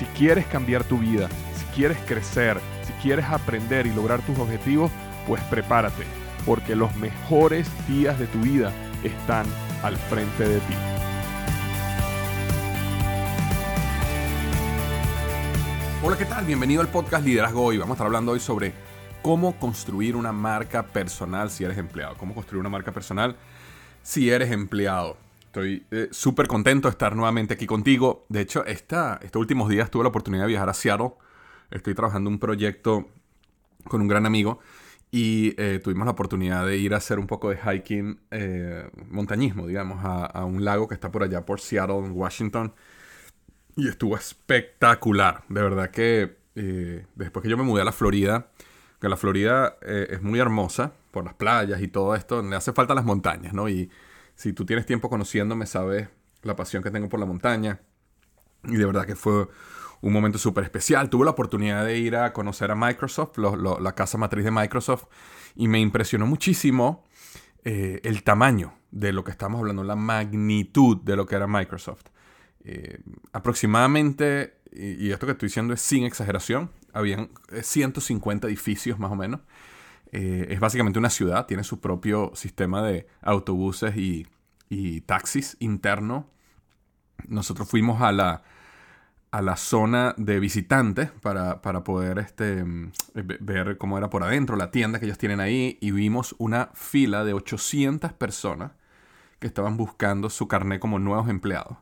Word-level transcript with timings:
Si 0.00 0.06
quieres 0.06 0.46
cambiar 0.46 0.82
tu 0.82 0.96
vida, 0.96 1.28
si 1.54 1.64
quieres 1.74 1.98
crecer, 2.06 2.58
si 2.86 2.92
quieres 3.02 3.26
aprender 3.26 3.86
y 3.86 3.92
lograr 3.92 4.22
tus 4.22 4.38
objetivos, 4.38 4.90
pues 5.26 5.42
prepárate, 5.42 6.04
porque 6.46 6.74
los 6.74 6.96
mejores 6.96 7.68
días 7.86 8.18
de 8.18 8.26
tu 8.26 8.38
vida 8.38 8.72
están 9.04 9.44
al 9.82 9.98
frente 9.98 10.48
de 10.48 10.56
ti. 10.60 10.74
Hola, 16.02 16.16
¿qué 16.16 16.24
tal? 16.24 16.46
Bienvenido 16.46 16.80
al 16.80 16.88
podcast 16.88 17.22
Liderazgo 17.22 17.62
Hoy. 17.62 17.76
Vamos 17.76 17.92
a 17.92 17.96
estar 17.96 18.06
hablando 18.06 18.32
hoy 18.32 18.40
sobre 18.40 18.72
cómo 19.20 19.58
construir 19.58 20.16
una 20.16 20.32
marca 20.32 20.82
personal 20.82 21.50
si 21.50 21.64
eres 21.64 21.76
empleado. 21.76 22.16
Cómo 22.16 22.34
construir 22.34 22.60
una 22.60 22.70
marca 22.70 22.90
personal 22.90 23.36
si 24.02 24.30
eres 24.30 24.50
empleado. 24.50 25.18
Estoy 25.50 25.84
eh, 25.90 26.06
súper 26.12 26.46
contento 26.46 26.86
de 26.86 26.92
estar 26.92 27.16
nuevamente 27.16 27.54
aquí 27.54 27.66
contigo. 27.66 28.24
De 28.28 28.40
hecho, 28.40 28.64
esta, 28.66 29.18
estos 29.20 29.40
últimos 29.40 29.68
días 29.68 29.90
tuve 29.90 30.04
la 30.04 30.10
oportunidad 30.10 30.44
de 30.44 30.50
viajar 30.50 30.68
a 30.68 30.74
Seattle. 30.74 31.14
Estoy 31.72 31.92
trabajando 31.92 32.30
un 32.30 32.38
proyecto 32.38 33.08
con 33.88 34.00
un 34.00 34.06
gran 34.06 34.26
amigo 34.26 34.60
y 35.10 35.60
eh, 35.60 35.80
tuvimos 35.82 36.04
la 36.04 36.12
oportunidad 36.12 36.64
de 36.64 36.76
ir 36.76 36.94
a 36.94 36.98
hacer 36.98 37.18
un 37.18 37.26
poco 37.26 37.50
de 37.50 37.56
hiking, 37.56 38.20
eh, 38.30 38.88
montañismo, 39.08 39.66
digamos, 39.66 40.04
a, 40.04 40.24
a, 40.24 40.44
un 40.44 40.64
lago 40.64 40.86
que 40.86 40.94
está 40.94 41.10
por 41.10 41.24
allá 41.24 41.44
por 41.44 41.58
Seattle, 41.58 41.98
en 41.98 42.12
Washington. 42.12 42.72
Y 43.74 43.88
estuvo 43.88 44.14
espectacular. 44.16 45.42
De 45.48 45.62
verdad 45.62 45.90
que 45.90 46.38
después 47.16 47.42
que 47.42 47.48
yo 47.48 47.56
me 47.56 47.64
mudé 47.64 47.82
a 47.82 47.86
la 47.86 47.92
Florida, 47.92 48.52
que 49.00 49.08
la 49.08 49.16
Florida 49.16 49.78
es 49.82 50.22
muy 50.22 50.38
hermosa 50.38 50.92
por 51.10 51.24
las 51.24 51.34
playas 51.34 51.82
y 51.82 51.88
todo 51.88 52.14
esto, 52.14 52.40
le 52.40 52.54
hace 52.54 52.72
falta 52.72 52.94
las 52.94 53.04
montañas, 53.04 53.52
¿no? 53.52 53.68
Y 53.68 53.90
si 54.40 54.54
tú 54.54 54.64
tienes 54.64 54.86
tiempo 54.86 55.10
conociéndome, 55.10 55.66
sabes 55.66 56.08
la 56.40 56.56
pasión 56.56 56.82
que 56.82 56.90
tengo 56.90 57.10
por 57.10 57.20
la 57.20 57.26
montaña. 57.26 57.82
Y 58.64 58.76
de 58.76 58.86
verdad 58.86 59.04
que 59.04 59.14
fue 59.14 59.48
un 60.00 60.14
momento 60.14 60.38
súper 60.38 60.64
especial. 60.64 61.10
Tuve 61.10 61.26
la 61.26 61.32
oportunidad 61.32 61.84
de 61.84 61.98
ir 61.98 62.16
a 62.16 62.32
conocer 62.32 62.70
a 62.70 62.74
Microsoft, 62.74 63.36
la 63.36 63.94
casa 63.94 64.16
matriz 64.16 64.46
de 64.46 64.50
Microsoft, 64.50 65.04
y 65.56 65.68
me 65.68 65.78
impresionó 65.78 66.24
muchísimo 66.24 67.04
eh, 67.64 68.00
el 68.02 68.22
tamaño 68.22 68.72
de 68.90 69.12
lo 69.12 69.24
que 69.24 69.30
estamos 69.30 69.58
hablando, 69.58 69.84
la 69.84 69.94
magnitud 69.94 70.96
de 71.02 71.16
lo 71.16 71.26
que 71.26 71.34
era 71.34 71.46
Microsoft. 71.46 72.06
Eh, 72.64 72.98
aproximadamente, 73.34 74.54
y, 74.72 75.10
esto 75.10 75.26
que 75.26 75.32
estoy 75.32 75.48
diciendo 75.48 75.74
es 75.74 75.82
sin 75.82 76.04
exageración, 76.04 76.70
habían 76.94 77.28
150 77.60 78.48
edificios 78.48 78.98
más 78.98 79.12
o 79.12 79.16
menos. 79.16 79.42
Eh, 80.12 80.48
es 80.50 80.60
básicamente 80.60 80.98
una 80.98 81.10
ciudad, 81.10 81.46
tiene 81.46 81.62
su 81.64 81.80
propio 81.80 82.32
sistema 82.34 82.82
de 82.82 83.06
autobuses 83.22 83.96
y, 83.96 84.26
taxis 85.06 85.56
interno. 85.60 86.28
Nosotros 87.28 87.68
fuimos 87.68 88.02
a 88.02 88.12
la, 88.12 88.42
a 89.30 89.42
la 89.42 89.56
zona 89.56 90.14
de 90.16 90.40
visitantes 90.40 91.10
para, 91.10 91.60
poder 91.84 92.18
este, 92.18 92.64
ver 93.14 93.78
cómo 93.78 93.98
era 93.98 94.10
por 94.10 94.22
adentro, 94.22 94.56
la 94.56 94.70
tienda 94.70 94.98
que 94.98 95.06
ellos 95.06 95.18
tienen 95.18 95.40
ahí, 95.40 95.78
y 95.80 95.90
vimos 95.90 96.34
una 96.38 96.70
fila 96.74 97.24
de 97.24 97.34
800 97.34 98.12
personas 98.12 98.72
que 99.38 99.46
estaban 99.46 99.76
buscando 99.76 100.30
su 100.30 100.48
carnet 100.48 100.80
como 100.80 100.98
nuevos 100.98 101.28
empleados. 101.28 101.78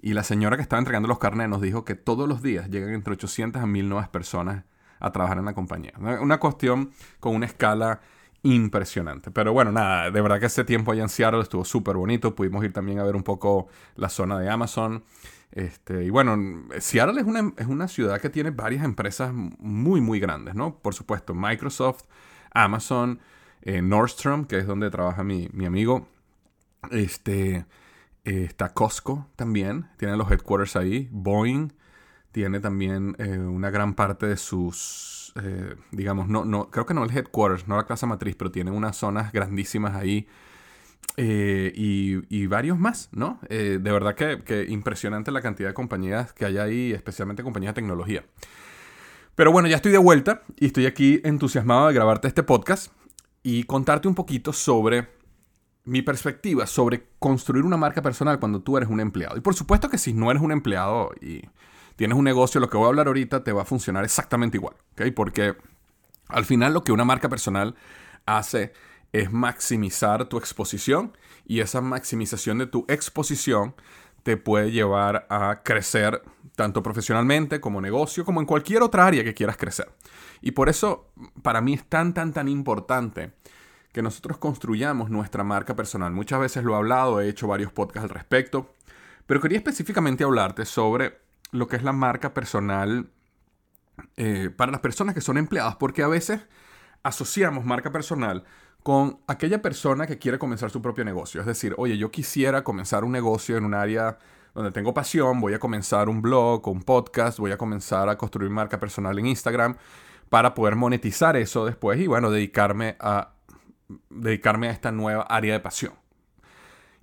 Y 0.00 0.14
la 0.14 0.24
señora 0.24 0.56
que 0.56 0.62
estaba 0.62 0.80
entregando 0.80 1.08
los 1.08 1.18
carnets 1.18 1.50
nos 1.50 1.60
dijo 1.60 1.84
que 1.84 1.94
todos 1.94 2.28
los 2.28 2.42
días 2.42 2.70
llegan 2.70 2.94
entre 2.94 3.12
800 3.12 3.62
a 3.62 3.66
1000 3.66 3.88
nuevas 3.88 4.08
personas 4.08 4.64
a 5.02 5.10
trabajar 5.10 5.36
en 5.36 5.44
la 5.44 5.52
compañía. 5.52 5.92
Una 5.98 6.38
cuestión 6.38 6.92
con 7.18 7.34
una 7.34 7.46
escala 7.46 8.00
impresionante. 8.44 9.30
Pero 9.32 9.52
bueno, 9.52 9.72
nada, 9.72 10.10
de 10.10 10.20
verdad 10.20 10.38
que 10.38 10.46
ese 10.46 10.64
tiempo 10.64 10.92
allá 10.92 11.02
en 11.02 11.08
Seattle 11.08 11.40
estuvo 11.40 11.64
súper 11.64 11.96
bonito. 11.96 12.34
Pudimos 12.34 12.64
ir 12.64 12.72
también 12.72 13.00
a 13.00 13.04
ver 13.04 13.16
un 13.16 13.24
poco 13.24 13.66
la 13.96 14.08
zona 14.08 14.38
de 14.38 14.48
Amazon. 14.48 15.02
Este, 15.50 16.04
y 16.04 16.10
bueno, 16.10 16.36
Seattle 16.78 17.20
es 17.20 17.26
una, 17.26 17.52
es 17.56 17.66
una 17.66 17.88
ciudad 17.88 18.20
que 18.20 18.30
tiene 18.30 18.50
varias 18.50 18.84
empresas 18.84 19.32
muy, 19.34 20.00
muy 20.00 20.20
grandes, 20.20 20.54
¿no? 20.54 20.76
Por 20.78 20.94
supuesto, 20.94 21.34
Microsoft, 21.34 22.04
Amazon, 22.52 23.18
eh, 23.62 23.82
Nordstrom, 23.82 24.44
que 24.44 24.58
es 24.58 24.66
donde 24.66 24.88
trabaja 24.90 25.24
mi, 25.24 25.48
amigo. 25.66 26.06
Este, 26.92 27.66
eh, 28.24 28.44
está 28.44 28.72
Costco 28.72 29.26
también, 29.34 29.88
tiene 29.98 30.16
los 30.16 30.30
headquarters 30.30 30.76
ahí, 30.76 31.08
Boeing 31.10 31.72
tiene 32.32 32.60
también 32.60 33.14
eh, 33.18 33.38
una 33.38 33.70
gran 33.70 33.94
parte 33.94 34.26
de 34.26 34.36
sus, 34.36 35.32
eh, 35.36 35.76
digamos, 35.90 36.28
no, 36.28 36.44
no, 36.44 36.70
creo 36.70 36.86
que 36.86 36.94
no 36.94 37.04
el 37.04 37.16
headquarters, 37.16 37.68
no 37.68 37.76
la 37.76 37.86
casa 37.86 38.06
matriz, 38.06 38.34
pero 38.36 38.50
tiene 38.50 38.70
unas 38.70 38.96
zonas 38.96 39.32
grandísimas 39.32 39.94
ahí 39.94 40.26
eh, 41.16 41.72
y, 41.74 42.46
varios 42.46 42.78
más, 42.78 43.10
¿no? 43.12 43.38
de 43.48 43.78
verdad 43.78 44.14
que, 44.14 44.66
impresionante 44.68 45.30
la 45.30 45.42
cantidad 45.42 45.68
de 45.68 45.74
compañías 45.74 46.32
que 46.32 46.46
hay 46.46 46.58
ahí, 46.58 46.92
especialmente 46.92 47.42
compañías 47.42 47.74
de 47.74 47.80
tecnología. 47.80 48.24
Pero 49.34 49.52
bueno, 49.52 49.68
ya 49.68 49.76
estoy 49.76 49.92
de 49.92 49.98
vuelta 49.98 50.42
y 50.58 50.66
estoy 50.66 50.86
aquí 50.86 51.20
entusiasmado 51.24 51.88
de 51.88 51.94
grabarte 51.94 52.28
este 52.28 52.42
podcast 52.42 52.92
y 53.42 53.64
contarte 53.64 54.08
un 54.08 54.14
poquito 54.14 54.52
sobre 54.52 55.08
mi 55.84 56.02
perspectiva 56.02 56.66
sobre 56.66 57.08
construir 57.18 57.64
una 57.64 57.76
marca 57.76 58.02
personal 58.02 58.38
cuando 58.38 58.60
tú 58.60 58.76
eres 58.76 58.88
un 58.88 59.00
empleado. 59.00 59.36
Y 59.36 59.40
por 59.40 59.54
supuesto 59.54 59.88
que 59.88 59.98
si 59.98 60.12
no 60.12 60.30
eres 60.30 60.42
un 60.42 60.52
empleado 60.52 61.10
y 61.20 61.42
tienes 61.96 62.16
un 62.16 62.24
negocio, 62.24 62.60
lo 62.60 62.68
que 62.68 62.76
voy 62.76 62.86
a 62.86 62.88
hablar 62.88 63.06
ahorita 63.06 63.44
te 63.44 63.52
va 63.52 63.62
a 63.62 63.66
funcionar 63.66 64.04
exactamente 64.04 64.56
igual. 64.56 64.76
Porque 65.14 65.56
al 66.28 66.44
final 66.44 66.74
lo 66.74 66.84
que 66.84 66.92
una 66.92 67.04
marca 67.04 67.28
personal 67.28 67.74
hace 68.26 68.72
es 69.12 69.30
maximizar 69.30 70.26
tu 70.26 70.38
exposición 70.38 71.16
y 71.44 71.60
esa 71.60 71.80
maximización 71.80 72.58
de 72.58 72.66
tu 72.66 72.84
exposición 72.88 73.74
te 74.22 74.36
puede 74.36 74.70
llevar 74.70 75.26
a 75.30 75.62
crecer 75.64 76.22
tanto 76.54 76.82
profesionalmente 76.82 77.60
como 77.60 77.80
negocio, 77.80 78.24
como 78.24 78.40
en 78.40 78.46
cualquier 78.46 78.82
otra 78.82 79.06
área 79.06 79.24
que 79.24 79.34
quieras 79.34 79.56
crecer. 79.56 79.90
Y 80.40 80.52
por 80.52 80.68
eso 80.68 81.10
para 81.42 81.60
mí 81.60 81.74
es 81.74 81.84
tan, 81.84 82.14
tan, 82.14 82.32
tan 82.32 82.48
importante 82.48 83.32
que 83.92 84.02
nosotros 84.02 84.38
construyamos 84.38 85.10
nuestra 85.10 85.44
marca 85.44 85.76
personal. 85.76 86.12
Muchas 86.12 86.40
veces 86.40 86.64
lo 86.64 86.74
he 86.74 86.76
hablado, 86.76 87.20
he 87.20 87.28
hecho 87.28 87.46
varios 87.46 87.72
podcasts 87.72 88.04
al 88.04 88.14
respecto, 88.14 88.72
pero 89.26 89.40
quería 89.40 89.58
específicamente 89.58 90.24
hablarte 90.24 90.64
sobre 90.64 91.21
lo 91.52 91.68
que 91.68 91.76
es 91.76 91.84
la 91.84 91.92
marca 91.92 92.34
personal 92.34 93.10
eh, 94.16 94.50
para 94.50 94.72
las 94.72 94.80
personas 94.80 95.14
que 95.14 95.20
son 95.20 95.38
empleadas, 95.38 95.76
porque 95.76 96.02
a 96.02 96.08
veces 96.08 96.40
asociamos 97.02 97.64
marca 97.64 97.92
personal 97.92 98.44
con 98.82 99.20
aquella 99.28 99.62
persona 99.62 100.06
que 100.06 100.18
quiere 100.18 100.38
comenzar 100.38 100.70
su 100.70 100.82
propio 100.82 101.04
negocio. 101.04 101.40
Es 101.40 101.46
decir, 101.46 101.74
oye, 101.78 101.96
yo 101.96 102.10
quisiera 102.10 102.64
comenzar 102.64 103.04
un 103.04 103.12
negocio 103.12 103.56
en 103.56 103.64
un 103.64 103.74
área 103.74 104.18
donde 104.54 104.72
tengo 104.72 104.92
pasión, 104.92 105.40
voy 105.40 105.54
a 105.54 105.58
comenzar 105.58 106.08
un 106.08 106.20
blog 106.20 106.66
un 106.68 106.82
podcast, 106.82 107.38
voy 107.38 107.52
a 107.52 107.58
comenzar 107.58 108.08
a 108.08 108.18
construir 108.18 108.50
marca 108.50 108.78
personal 108.80 109.18
en 109.18 109.26
Instagram 109.26 109.76
para 110.28 110.54
poder 110.54 110.76
monetizar 110.76 111.36
eso 111.36 111.64
después 111.64 112.00
y 112.00 112.06
bueno, 112.06 112.30
dedicarme 112.30 112.96
a 112.98 113.34
dedicarme 114.08 114.68
a 114.68 114.72
esta 114.72 114.90
nueva 114.90 115.22
área 115.24 115.52
de 115.52 115.60
pasión. 115.60 115.92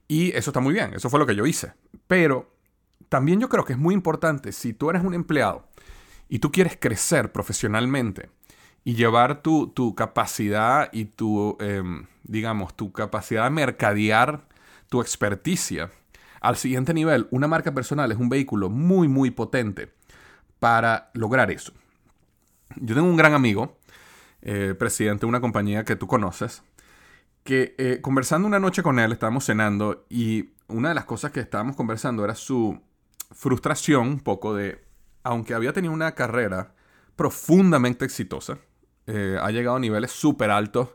Y 0.08 0.36
eso 0.36 0.50
está 0.50 0.60
muy 0.60 0.74
bien, 0.74 0.94
eso 0.96 1.10
fue 1.10 1.20
lo 1.20 1.26
que 1.26 1.36
yo 1.36 1.46
hice. 1.46 1.74
Pero 2.08 2.52
también 3.10 3.40
yo 3.40 3.50
creo 3.50 3.66
que 3.66 3.74
es 3.74 3.80
muy 3.80 3.94
importante, 3.94 4.52
si 4.52 4.74
tú 4.74 4.90
eres 4.90 5.04
un 5.04 5.14
empleado 5.14 5.68
y 6.30 6.40
tú 6.40 6.52
quieres 6.52 6.78
crecer 6.80 7.32
profesionalmente 7.32 8.30
y 8.84 8.96
llevar 8.96 9.42
tu, 9.42 9.74
capacidad 9.96 10.90
y 10.94 11.06
tu, 11.06 11.58
em, 11.60 12.06
digamos, 12.24 12.76
tu 12.76 12.92
capacidad 12.94 13.44
de 13.44 13.50
mercadear 13.50 14.48
tu 14.88 15.02
experticia 15.02 15.92
al 16.42 16.56
siguiente 16.56 16.94
nivel, 16.94 17.28
una 17.32 17.48
marca 17.48 17.74
personal 17.74 18.12
es 18.12 18.18
un 18.18 18.30
vehículo 18.30 18.70
muy, 18.70 19.08
muy 19.08 19.32
potente 19.32 19.92
para 20.60 21.10
lograr 21.14 21.52
eso. 21.52 21.74
Yo 22.76 22.96
tengo 22.96 23.08
un 23.08 23.18
gran 23.18 23.34
amigo, 23.34 23.78
eh, 24.42 24.76
presidente 24.78 25.22
de 25.22 25.28
una 25.28 25.42
compañía 25.42 25.84
que 25.84 25.96
tú 25.96 26.08
conoces, 26.08 26.64
que 27.44 27.76
eh, 27.78 28.00
conversando 28.02 28.48
una 28.48 28.60
noche 28.60 28.84
con 28.84 29.00
él, 29.00 29.12
estábamos 29.12 29.46
cenando 29.46 30.06
y 30.10 30.52
una 30.68 30.90
de 30.90 30.96
las 30.96 31.06
cosas 31.06 31.32
que 31.32 31.40
estábamos 31.40 31.76
conversando 31.76 32.24
era 32.24 32.36
su, 32.36 32.80
frustración 33.32 34.08
un 34.08 34.20
poco 34.20 34.56
de, 34.56 34.84
aunque 35.24 35.54
había 35.54 35.74
tenido 35.74 35.94
una 35.94 36.14
carrera 36.16 36.74
profundamente 37.16 38.06
exitosa, 38.06 38.58
eh, 39.08 39.38
ha 39.42 39.52
llegado 39.52 39.78
a 39.78 39.80
niveles 39.80 40.12
súper 40.12 40.52
altos, 40.52 40.90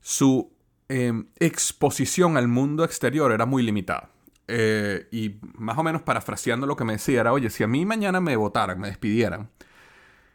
su 0.00 0.52
em, 0.88 1.26
exposición 1.38 2.36
al 2.36 2.48
mundo 2.48 2.84
exterior 2.84 3.32
era 3.32 3.46
muy 3.46 3.62
limitada. 3.62 4.10
eh, 4.46 5.08
y 5.10 5.36
más 5.54 5.78
o 5.78 5.82
menos 5.82 6.02
parafraseando 6.02 6.66
lo 6.66 6.76
que 6.76 6.84
me 6.84 6.92
decía 6.94 7.20
era, 7.22 7.32
oye, 7.32 7.48
si 7.48 7.64
a 7.64 7.66
mí 7.66 7.86
mañana 7.86 8.20
me 8.20 8.36
votaran, 8.36 8.78
me 8.78 8.88
despidieran, 8.88 9.48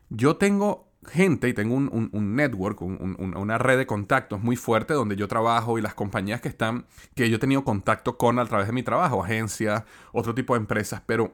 yo 0.10 0.38
tengo 0.38 0.89
gente 1.10 1.50
y 1.50 1.54
tengo 1.54 1.76
un, 1.76 2.36
network, 2.36 2.82
una 2.82 3.58
red 3.58 3.78
de 3.78 3.86
contactos 3.86 4.42
muy 4.42 4.56
fuerte 4.56 4.94
donde 4.94 5.16
yo 5.16 5.28
trabajo 5.28 5.78
y 5.78 5.82
las 5.82 5.94
compañías 5.94 6.42
que 6.42 6.50
están, 6.50 6.86
que 7.16 7.30
yo 7.30 7.38
he 7.38 7.40
tenido 7.40 7.64
contacto 7.64 8.18
con 8.18 8.40
a 8.40 8.46
través 8.46 8.68
de 8.68 8.74
mi 8.74 8.84
trabajo, 8.84 9.24
agencias, 9.24 9.84
otro 10.12 10.34
tipo 10.36 10.54
de 10.54 10.60
empresas, 10.60 11.02
pero 11.06 11.34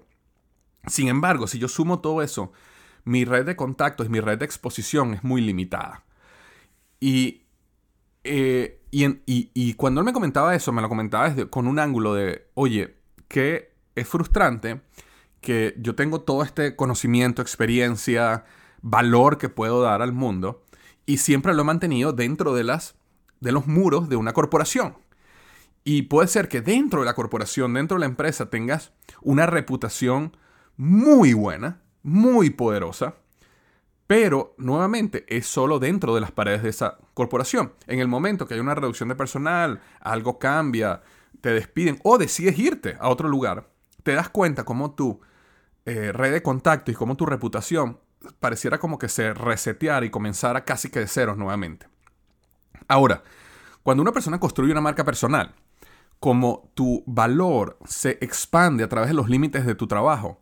sin 0.88 1.08
embargo, 1.08 1.48
si 1.48 1.60
yo 1.60 1.68
sumo 1.68 2.00
todo 2.00 2.22
eso, 2.22 2.52
mi 3.04 3.26
red 3.26 3.46
de 3.46 3.56
contactos, 3.56 4.10
mi 4.10 4.20
red 4.20 4.38
de 4.38 4.46
exposición 4.46 5.14
es 5.14 5.24
muy 5.24 5.42
limitada. 5.42 6.04
Y, 7.00 7.44
eh, 8.24 8.82
y, 8.92 9.74
cuando 9.76 10.02
él 10.02 10.06
me 10.06 10.14
comentaba 10.14 10.56
eso, 10.56 10.72
me 10.72 10.82
lo 10.82 10.90
comentaba 10.90 11.30
desde, 11.30 11.50
con 11.50 11.68
un 11.68 11.80
ángulo 11.80 12.14
de, 12.14 12.48
oye, 12.54 12.96
que 13.28 13.74
es 13.96 14.08
frustrante 14.08 14.82
que 15.42 15.76
yo 15.78 15.96
tengo 15.96 16.22
todo 16.22 16.44
este 16.44 16.76
conocimiento, 16.76 17.42
experiencia, 17.42 18.46
valor 18.82 19.38
que 19.38 19.50
puedo 19.50 19.82
dar 19.82 20.02
al 20.02 20.14
mundo 20.14 20.64
y 21.06 21.18
siempre 21.18 21.54
lo 21.54 21.62
he 21.62 21.66
mantenido 21.66 22.14
dentro 22.14 22.54
de, 22.54 22.64
las, 22.64 22.96
de 23.40 23.52
los 23.52 23.68
muros 23.68 24.10
de 24.10 24.16
una 24.16 24.34
corporación. 24.34 24.98
Y 25.84 26.04
puede 26.04 26.28
ser 26.28 26.48
que 26.48 26.62
dentro 26.62 27.02
de 27.02 27.06
la 27.06 27.14
corporación, 27.14 27.74
dentro 27.74 27.96
de 27.96 28.00
la 28.00 28.06
empresa, 28.08 28.50
tengas 28.50 28.92
una 29.22 29.46
reputación 29.46 30.36
muy 30.78 31.34
buena, 31.34 31.82
muy 32.02 32.50
poderosa, 32.50 33.16
pero 34.08 34.56
nuevamente 34.58 35.26
es 35.28 35.48
solo 35.48 35.80
dentro 35.80 36.14
de 36.16 36.22
las 36.22 36.32
paredes 36.32 36.64
de 36.64 36.70
esa 36.70 36.98
corporación. 37.14 37.74
En 37.88 38.00
el 38.00 38.08
momento 38.08 38.48
que 38.48 38.56
hay 38.56 38.60
una 38.60 38.76
reducción 38.76 39.10
de 39.10 39.16
personal, 39.16 39.82
algo 40.00 40.40
cambia, 40.40 41.02
te 41.42 41.54
despiden 41.54 42.00
o 42.04 42.18
decides 42.18 42.58
irte 42.58 42.98
a 43.00 43.10
otro 43.10 43.30
lugar, 43.30 43.70
te 44.04 44.14
das 44.14 44.30
cuenta 44.30 44.64
cómo 44.64 44.96
tu 44.96 45.22
eh, 45.86 46.12
red 46.12 46.34
de 46.34 46.44
contacto 46.44 46.92
y 46.92 46.96
cómo 46.96 47.16
tu 47.16 47.26
reputación 47.26 48.00
pareciera 48.40 48.80
como 48.80 49.00
que 49.00 49.10
se 49.10 49.34
reseteara 49.34 50.06
y 50.06 50.10
comenzara 50.10 50.66
casi 50.66 50.90
que 50.90 51.00
de 51.00 51.08
ceros 51.08 51.38
nuevamente. 51.38 51.88
Ahora, 52.88 53.24
cuando 53.84 54.02
una 54.02 54.12
persona 54.12 54.40
construye 54.40 54.72
una 54.72 54.82
marca 54.82 55.04
personal, 55.04 55.54
como 56.20 56.72
tu 56.74 57.04
valor 57.06 57.78
se 57.86 58.18
expande 58.22 58.84
a 58.84 58.90
través 58.90 59.10
de 59.10 59.16
los 59.16 59.30
límites 59.30 59.66
de 59.66 59.76
tu 59.76 59.88
trabajo, 59.88 60.40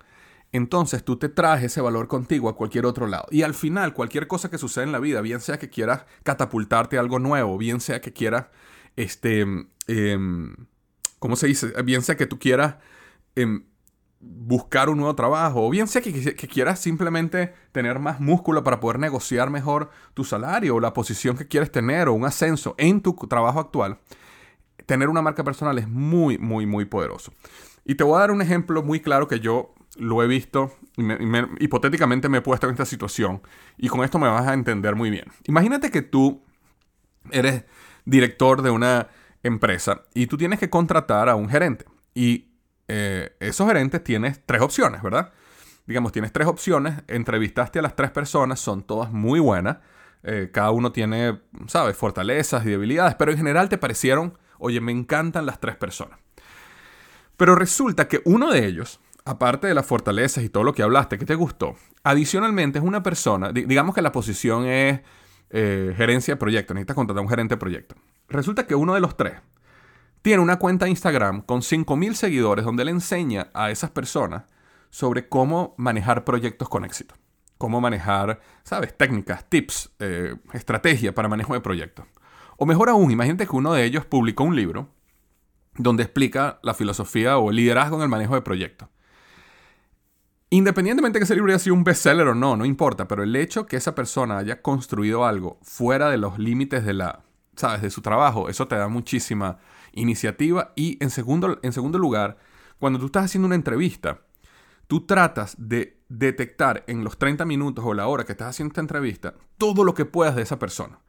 entonces 0.54 1.04
tú 1.04 1.18
te 1.18 1.30
traes 1.30 1.64
ese 1.64 1.82
valor 1.82 2.08
contigo 2.08 2.48
a 2.48 2.56
cualquier 2.56 2.86
otro 2.86 3.08
lado. 3.08 3.26
Y 3.32 3.42
al 3.42 3.56
final, 3.56 3.94
cualquier 3.94 4.28
cosa 4.28 4.50
que 4.50 4.60
suceda 4.60 4.84
en 4.84 4.92
la 4.92 5.00
vida, 5.00 5.20
bien 5.22 5.42
sea 5.42 5.58
que 5.58 5.70
quieras 5.70 6.06
catapultarte 6.24 6.98
algo 6.98 7.20
nuevo, 7.20 7.58
bien 7.58 7.82
sea 7.82 8.02
que 8.02 8.14
quieras, 8.14 8.46
este, 8.96 9.42
em, 9.88 10.56
¿cómo 11.20 11.36
se 11.36 11.48
dice? 11.48 11.74
Bien 11.84 12.04
sea 12.04 12.16
que 12.16 12.28
tú 12.28 12.38
quieras 12.38 12.76
em, 13.36 13.66
buscar 14.26 14.90
un 14.90 14.98
nuevo 14.98 15.16
trabajo, 15.16 15.66
o 15.66 15.70
bien 15.70 15.88
sea 15.88 16.02
que, 16.02 16.12
quieras 16.36 16.80
simplemente 16.80 17.54
tener 17.72 18.00
más 18.00 18.20
músculo 18.20 18.64
para 18.64 18.80
poder 18.80 19.00
negociar 19.00 19.50
mejor 19.50 19.90
tu 20.14 20.24
salario 20.24 20.76
o 20.76 20.80
la 20.80 20.94
posición 20.94 21.38
que 21.38 21.48
quieres 21.48 21.72
tener 21.72 22.08
o 22.08 22.14
un 22.14 22.26
ascenso 22.26 22.76
en 22.78 23.02
tu 23.02 23.14
trabajo 23.14 23.60
actual, 23.60 24.00
tener 24.86 25.10
una 25.10 25.22
marca 25.22 25.44
personal 25.44 25.78
es 25.78 25.88
muy, 25.88 26.38
muy, 26.38 26.66
muy 26.66 26.86
poderoso. 26.86 27.34
Y 27.86 27.96
te 27.96 28.04
voy 28.04 28.18
a 28.18 28.20
dar 28.20 28.32
un 28.32 28.42
ejemplo 28.42 28.84
muy 28.84 29.00
claro 29.00 29.28
que 29.28 29.40
yo 29.40 29.74
lo 29.98 30.24
he 30.24 30.28
visto 30.28 30.74
y, 30.98 31.04
hipotéticamente 31.64 32.30
me 32.30 32.40
he 32.40 32.42
puesto 32.42 32.68
en 32.68 32.72
esta 32.72 32.86
situación 32.86 33.42
y 33.78 33.90
con 33.90 34.04
esto 34.04 34.20
me 34.20 34.28
vas 34.28 34.48
a 34.48 34.54
entender 34.54 34.96
muy 34.96 35.10
bien. 35.10 35.26
Imagínate 35.46 35.92
que 35.92 36.02
tú 36.02 36.44
eres 37.32 37.66
director 38.06 38.62
de 38.62 38.72
una 38.72 39.08
empresa 39.44 40.04
y 40.14 40.28
tú 40.28 40.38
tienes 40.38 40.60
que 40.60 40.70
contratar 40.70 41.30
a 41.30 41.36
un 41.36 41.50
gerente 41.50 41.86
y 42.14 42.53
eh, 42.88 43.36
esos 43.40 43.68
gerentes 43.68 44.04
tienes 44.04 44.42
tres 44.46 44.62
opciones, 44.62 45.02
¿verdad? 45.02 45.32
Digamos, 45.86 46.12
tienes 46.12 46.32
tres 46.32 46.48
opciones, 46.48 47.04
entrevistaste 47.08 47.80
a 47.80 47.82
las 47.82 47.96
tres 47.96 48.12
personas, 48.12 48.60
son 48.60 48.84
todas 48.84 49.12
muy 49.12 49.40
buenas, 49.40 49.78
eh, 50.24 50.50
cada 50.54 50.72
uno 50.72 50.92
tiene, 50.92 51.42
¿sabes?, 51.68 51.98
fortalezas 51.98 52.66
y 52.66 52.70
debilidades, 52.70 53.16
pero 53.16 53.32
en 53.32 53.38
general 53.38 53.68
te 53.68 53.78
parecieron, 53.78 54.38
oye, 54.58 54.80
me 54.80 54.92
encantan 54.92 55.46
las 55.46 55.60
tres 55.60 55.76
personas. 55.76 56.20
Pero 57.36 57.56
resulta 57.56 58.08
que 58.08 58.22
uno 58.26 58.52
de 58.52 58.66
ellos, 58.66 59.02
aparte 59.26 59.68
de 59.68 59.74
las 59.74 59.86
fortalezas 59.86 60.44
y 60.44 60.50
todo 60.50 60.64
lo 60.64 60.74
que 60.74 60.84
hablaste, 60.84 61.18
que 61.18 61.26
te 61.26 61.36
gustó, 61.36 61.76
adicionalmente 62.04 62.80
es 62.80 62.86
una 62.86 63.04
persona, 63.04 63.52
digamos 63.52 63.96
que 63.96 64.02
la 64.02 64.12
posición 64.12 64.66
es 64.66 65.02
eh, 65.50 65.94
gerencia 65.98 66.36
de 66.36 66.40
proyecto, 66.40 66.74
necesitas 66.74 66.96
contratar 66.96 67.20
a 67.20 67.24
un 67.24 67.30
gerente 67.30 67.56
de 67.56 67.60
proyecto. 67.60 67.96
Resulta 68.30 68.66
que 68.66 68.76
uno 68.76 68.94
de 68.94 69.02
los 69.02 69.18
tres 69.18 69.34
tiene 70.24 70.42
una 70.42 70.58
cuenta 70.58 70.86
de 70.86 70.92
Instagram 70.92 71.42
con 71.42 71.62
5.000 71.62 72.14
seguidores 72.14 72.66
donde 72.66 72.86
le 72.86 72.92
enseña 72.92 73.52
a 73.54 73.72
esas 73.72 73.92
personas 73.92 74.46
sobre 74.90 75.28
cómo 75.28 75.76
manejar 75.78 76.24
proyectos 76.24 76.70
con 76.70 76.86
éxito. 76.86 77.16
Cómo 77.58 77.82
manejar, 77.82 78.40
¿sabes? 78.64 78.98
Técnicas, 78.98 79.50
tips, 79.50 79.92
eh, 80.00 80.36
estrategia 80.54 81.14
para 81.14 81.28
manejo 81.28 81.54
de 81.54 81.60
proyectos. 81.60 82.06
O 82.58 82.66
mejor 82.66 82.90
aún, 82.90 83.12
imagínate 83.12 83.46
que 83.46 83.56
uno 83.56 83.74
de 83.74 83.84
ellos 83.84 84.06
publicó 84.06 84.46
un 84.46 84.56
libro 84.56 84.90
donde 85.76 86.04
explica 86.04 86.60
la 86.64 86.74
filosofía 86.74 87.38
o 87.38 87.50
el 87.50 87.58
liderazgo 87.58 87.98
en 87.98 88.04
el 88.04 88.10
manejo 88.10 88.36
de 88.36 88.42
proyectos. 88.42 88.88
Independientemente 90.52 91.18
de 91.18 91.20
que 91.20 91.26
ese 91.26 91.36
libro 91.36 91.52
haya 91.52 91.60
sido 91.60 91.76
un 91.76 91.84
bestseller 91.84 92.28
o 92.28 92.36
no, 92.36 92.56
no 92.56 92.64
importa, 92.64 93.10
pero 93.10 93.24
el 93.24 93.36
hecho 93.36 93.66
que 93.66 93.76
esa 93.76 93.94
persona 93.94 94.38
haya 94.38 94.62
construido 94.62 95.26
algo 95.26 95.60
fuera 95.64 96.10
de 96.10 96.18
los 96.18 96.40
límites 96.40 96.86
de 96.86 96.94
la, 96.94 97.24
¿sabes? 97.58 97.82
de 97.82 97.90
su 97.90 98.02
trabajo, 98.02 98.48
eso 98.48 98.68
te 98.68 98.76
da 98.76 98.88
muchísima 98.88 99.58
iniciativa 99.94 100.74
y 100.76 100.98
en 101.02 101.10
segundo, 101.10 101.60
en 101.62 101.74
segundo 101.74 101.98
lugar, 102.00 102.38
cuando 102.80 103.00
tú 103.00 103.08
estás 103.08 103.26
haciendo 103.26 103.46
una 103.46 103.56
entrevista, 103.56 104.22
tú 104.88 105.06
tratas 105.06 105.56
de 105.58 106.02
detectar 106.10 106.84
en 106.88 107.04
los 107.04 107.18
30 107.18 107.46
minutos 107.46 107.84
o 107.86 107.94
la 107.94 108.08
hora 108.08 108.26
que 108.26 108.34
estás 108.34 108.50
haciendo 108.50 108.72
esta 108.72 108.82
entrevista 108.82 109.34
todo 109.58 109.84
lo 109.84 109.94
que 109.94 110.06
puedas 110.06 110.36
de 110.36 110.42
esa 110.42 110.60
persona. 110.60 111.00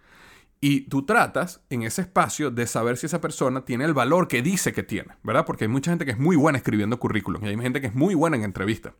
Y 0.61 0.83
tú 0.89 1.05
tratas 1.05 1.61
en 1.69 1.83
ese 1.83 2.03
espacio 2.03 2.51
de 2.51 2.67
saber 2.67 2.97
si 2.97 3.07
esa 3.07 3.21
persona 3.21 3.67
tiene 3.67 3.85
el 3.85 3.93
valor 3.93 4.29
que 4.29 4.41
dice 4.41 4.73
que 4.73 4.83
tiene, 4.83 5.15
¿verdad? 5.23 5.45
Porque 5.45 5.65
hay 5.65 5.69
mucha 5.69 5.91
gente 5.91 6.07
que 6.07 6.13
es 6.13 6.19
muy 6.19 6.37
buena 6.37 6.57
escribiendo 6.57 6.99
currículum 6.99 7.45
y 7.45 7.49
hay 7.49 7.59
gente 7.59 7.83
que 7.83 7.89
es 7.89 7.95
muy 7.95 8.15
buena 8.15 8.37
en 8.37 8.45
entrevista. 8.45 8.95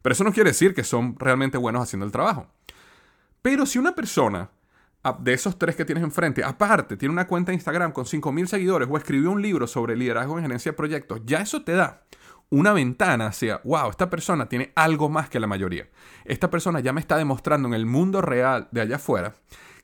Pero 0.00 0.14
eso 0.14 0.24
no 0.24 0.32
quiere 0.32 0.50
decir 0.50 0.72
que 0.72 0.84
son 0.84 1.16
realmente 1.18 1.58
buenos 1.58 1.82
haciendo 1.82 2.06
el 2.06 2.12
trabajo. 2.12 2.46
Pero 3.42 3.66
si 3.66 3.78
una 3.78 3.94
persona 3.94 4.50
de 5.20 5.32
esos 5.32 5.58
tres 5.58 5.76
que 5.76 5.84
tienes 5.84 6.04
enfrente, 6.04 6.44
aparte, 6.44 6.96
tiene 6.96 7.12
una 7.12 7.26
cuenta 7.26 7.52
de 7.52 7.56
Instagram 7.56 7.92
con 7.92 8.04
5.000 8.04 8.46
seguidores 8.46 8.88
o 8.90 8.96
escribió 8.96 9.30
un 9.30 9.40
libro 9.40 9.66
sobre 9.66 9.96
liderazgo 9.96 10.36
en 10.36 10.44
gerencia 10.44 10.72
de 10.72 10.76
proyectos, 10.76 11.22
ya 11.24 11.40
eso 11.40 11.62
te 11.62 11.72
da 11.72 12.02
una 12.50 12.72
ventana 12.72 13.28
hacia, 13.28 13.60
wow, 13.64 13.90
esta 13.90 14.10
persona 14.10 14.48
tiene 14.48 14.72
algo 14.74 15.08
más 15.08 15.30
que 15.30 15.40
la 15.40 15.46
mayoría. 15.46 15.88
Esta 16.24 16.50
persona 16.50 16.80
ya 16.80 16.92
me 16.92 17.00
está 17.00 17.16
demostrando 17.16 17.68
en 17.68 17.74
el 17.74 17.86
mundo 17.86 18.20
real 18.20 18.68
de 18.72 18.80
allá 18.80 18.96
afuera 18.96 19.34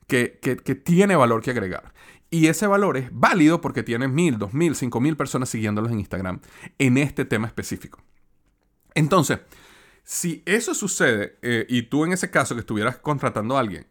que, 0.07 0.39
tiene 0.85 1.17
valor 1.17 1.43
que 1.43 1.53
agregar. 1.53 1.95
Y 2.29 2.49
ese 2.49 2.67
valor 2.67 2.97
es 2.97 3.09
válido 3.13 3.61
porque 3.61 3.85
tiene 3.85 4.09
mil, 4.09 4.37
dos 4.37 4.53
mil, 4.53 4.75
cinco 4.75 5.01
mil 5.01 5.17
personas 5.17 5.49
siguiéndolos 5.49 5.93
en 5.93 6.01
Instagram 6.01 6.41
en 6.79 6.99
este 6.99 7.25
tema 7.25 7.47
específico. 7.47 8.03
Entonces, 8.95 9.39
si 10.03 10.43
eso 10.45 10.75
sucede 10.75 11.39
eh, 11.43 11.67
y 11.69 11.83
tú 11.83 12.05
en 12.05 12.13
ese 12.13 12.31
caso 12.31 12.55
que 12.55 12.61
estuvieras 12.61 12.97
contratando 12.97 13.57
a 13.57 13.61
alguien, 13.61 13.87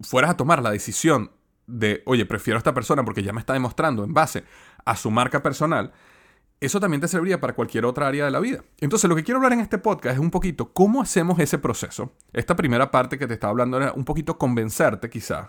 fueras 0.00 0.30
a 0.30 0.36
tomar 0.36 0.62
la 0.62 0.70
decisión 0.70 1.30
de, 1.66 2.02
oye, 2.06 2.26
prefiero 2.26 2.56
a 2.56 2.58
esta 2.58 2.74
persona 2.74 3.04
porque 3.04 3.22
ya 3.22 3.32
me 3.32 3.40
está 3.40 3.52
demostrando 3.52 4.04
en 4.04 4.14
base 4.14 4.44
a 4.84 4.96
su 4.96 5.10
marca 5.10 5.42
personal, 5.42 5.92
eso 6.60 6.78
también 6.78 7.00
te 7.00 7.08
serviría 7.08 7.40
para 7.40 7.54
cualquier 7.54 7.84
otra 7.84 8.06
área 8.06 8.24
de 8.24 8.30
la 8.30 8.38
vida. 8.38 8.62
Entonces, 8.80 9.08
lo 9.08 9.16
que 9.16 9.24
quiero 9.24 9.38
hablar 9.38 9.52
en 9.52 9.60
este 9.60 9.78
podcast 9.78 10.14
es 10.14 10.20
un 10.20 10.30
poquito 10.30 10.72
cómo 10.72 11.02
hacemos 11.02 11.40
ese 11.40 11.58
proceso. 11.58 12.12
Esta 12.32 12.54
primera 12.54 12.90
parte 12.92 13.18
que 13.18 13.26
te 13.26 13.34
estaba 13.34 13.50
hablando 13.50 13.78
era 13.78 13.92
un 13.92 14.04
poquito 14.04 14.38
convencerte 14.38 15.10
quizás, 15.10 15.48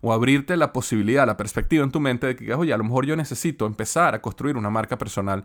o 0.00 0.12
abrirte 0.12 0.56
la 0.56 0.72
posibilidad, 0.72 1.26
la 1.26 1.36
perspectiva 1.36 1.84
en 1.84 1.90
tu 1.90 2.00
mente 2.00 2.28
de 2.28 2.36
que, 2.36 2.54
oye, 2.54 2.72
a 2.72 2.78
lo 2.78 2.84
mejor 2.84 3.04
yo 3.04 3.14
necesito 3.14 3.66
empezar 3.66 4.14
a 4.14 4.22
construir 4.22 4.56
una 4.56 4.70
marca 4.70 4.96
personal 4.96 5.44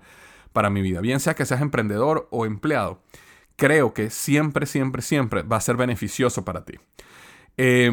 para 0.54 0.70
mi 0.70 0.82
vida, 0.82 1.02
bien 1.02 1.20
sea 1.20 1.36
que 1.36 1.46
seas 1.46 1.62
emprendedor 1.62 2.30
o 2.32 2.46
empleado. 2.46 3.02
Creo 3.58 3.94
que 3.94 4.10
siempre, 4.10 4.66
siempre, 4.66 5.02
siempre 5.02 5.44
va 5.44 5.58
a 5.58 5.62
ser 5.62 5.76
beneficioso 5.76 6.46
para 6.46 6.64
ti. 6.64 6.76
Eh, 7.58 7.92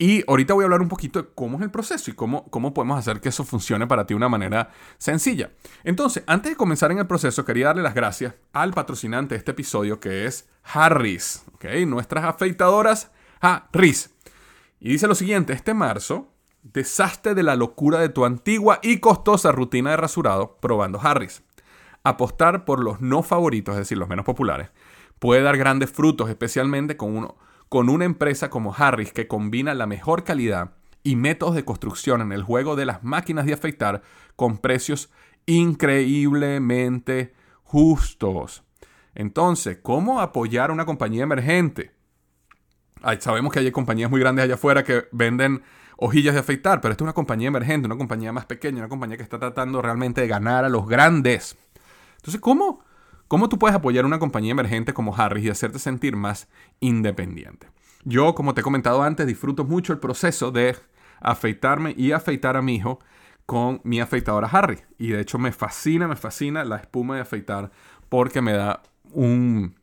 y 0.00 0.24
ahorita 0.26 0.54
voy 0.54 0.62
a 0.62 0.64
hablar 0.64 0.80
un 0.80 0.88
poquito 0.88 1.20
de 1.20 1.28
cómo 1.34 1.58
es 1.58 1.62
el 1.62 1.70
proceso 1.70 2.10
y 2.10 2.14
cómo, 2.14 2.46
cómo 2.48 2.72
podemos 2.72 2.98
hacer 2.98 3.20
que 3.20 3.28
eso 3.28 3.44
funcione 3.44 3.86
para 3.86 4.06
ti 4.06 4.14
de 4.14 4.16
una 4.16 4.30
manera 4.30 4.70
sencilla. 4.96 5.50
Entonces, 5.84 6.24
antes 6.26 6.52
de 6.52 6.56
comenzar 6.56 6.90
en 6.90 7.00
el 7.00 7.06
proceso, 7.06 7.44
quería 7.44 7.66
darle 7.66 7.82
las 7.82 7.94
gracias 7.94 8.34
al 8.54 8.72
patrocinante 8.72 9.34
de 9.34 9.40
este 9.40 9.50
episodio 9.50 10.00
que 10.00 10.24
es 10.24 10.48
Harris, 10.62 11.44
¿okay? 11.54 11.84
nuestras 11.84 12.24
afeitadoras 12.24 13.10
Harris. 13.42 14.14
Y 14.80 14.92
dice 14.92 15.06
lo 15.06 15.14
siguiente, 15.14 15.52
este 15.52 15.74
marzo, 15.74 16.32
deshazte 16.62 17.34
de 17.34 17.42
la 17.42 17.54
locura 17.54 17.98
de 17.98 18.08
tu 18.08 18.24
antigua 18.24 18.78
y 18.82 19.00
costosa 19.00 19.52
rutina 19.52 19.90
de 19.90 19.98
rasurado 19.98 20.56
probando 20.62 20.98
Harris. 20.98 21.42
Apostar 22.04 22.64
por 22.64 22.82
los 22.82 23.02
no 23.02 23.22
favoritos, 23.22 23.74
es 23.74 23.80
decir, 23.80 23.98
los 23.98 24.08
menos 24.08 24.24
populares, 24.24 24.70
puede 25.18 25.42
dar 25.42 25.58
grandes 25.58 25.90
frutos, 25.90 26.30
especialmente 26.30 26.96
con 26.96 27.14
uno 27.14 27.36
con 27.70 27.88
una 27.88 28.04
empresa 28.04 28.50
como 28.50 28.74
Harris 28.76 29.12
que 29.12 29.28
combina 29.28 29.72
la 29.74 29.86
mejor 29.86 30.24
calidad 30.24 30.72
y 31.04 31.14
métodos 31.14 31.54
de 31.54 31.64
construcción 31.64 32.20
en 32.20 32.32
el 32.32 32.42
juego 32.42 32.74
de 32.74 32.84
las 32.84 33.04
máquinas 33.04 33.46
de 33.46 33.54
afeitar 33.54 34.02
con 34.34 34.58
precios 34.58 35.08
increíblemente 35.46 37.32
justos. 37.62 38.64
Entonces, 39.14 39.78
¿cómo 39.82 40.20
apoyar 40.20 40.70
a 40.70 40.72
una 40.72 40.84
compañía 40.84 41.22
emergente? 41.22 41.92
sabemos 43.20 43.52
que 43.52 43.60
hay 43.60 43.70
compañías 43.70 44.10
muy 44.10 44.20
grandes 44.20 44.44
allá 44.44 44.54
afuera 44.54 44.84
que 44.84 45.04
venden 45.12 45.62
hojillas 45.96 46.34
de 46.34 46.40
afeitar, 46.40 46.80
pero 46.80 46.90
esta 46.90 47.04
es 47.04 47.06
una 47.06 47.14
compañía 47.14 47.48
emergente, 47.48 47.86
una 47.86 47.96
compañía 47.96 48.32
más 48.32 48.46
pequeña, 48.46 48.78
una 48.78 48.88
compañía 48.88 49.16
que 49.16 49.22
está 49.22 49.38
tratando 49.38 49.80
realmente 49.80 50.20
de 50.20 50.26
ganar 50.26 50.64
a 50.64 50.68
los 50.68 50.88
grandes. 50.88 51.56
Entonces, 52.16 52.40
¿cómo, 52.40 52.84
cómo 53.30 53.48
tú 53.48 53.60
puedes 53.60 53.76
apoyar 53.76 54.04
una 54.04 54.18
compañía 54.18 54.50
emergente 54.50 54.92
como 54.92 55.14
Harris 55.14 55.44
y 55.44 55.50
hacerte 55.50 55.78
sentir 55.78 56.16
más 56.16 56.48
independiente? 56.80 57.68
Yo, 58.02 58.34
como 58.34 58.54
te 58.54 58.60
he 58.60 58.64
comentado 58.64 59.04
antes, 59.04 59.24
disfruto 59.24 59.64
mucho 59.64 59.92
el 59.92 60.00
proceso 60.00 60.50
de 60.50 60.74
afeitarme 61.20 61.94
y 61.96 62.10
afeitar 62.10 62.56
a 62.56 62.62
mi 62.62 62.74
hijo 62.74 62.98
con 63.46 63.80
mi 63.84 64.00
afeitadora 64.00 64.48
Harry. 64.48 64.80
Y 64.98 65.10
de 65.10 65.20
hecho 65.20 65.38
me 65.38 65.52
fascina, 65.52 66.08
me 66.08 66.16
fascina 66.16 66.64
la 66.64 66.78
espuma 66.78 67.14
de 67.14 67.20
afeitar 67.20 67.70
porque 68.08 68.42
me 68.42 68.52
da 68.52 68.82
un, 69.12 69.76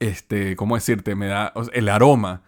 este, 0.00 0.56
¿cómo 0.56 0.74
decirte? 0.74 1.14
Me 1.14 1.26
da 1.26 1.52
el 1.74 1.90
aroma 1.90 2.44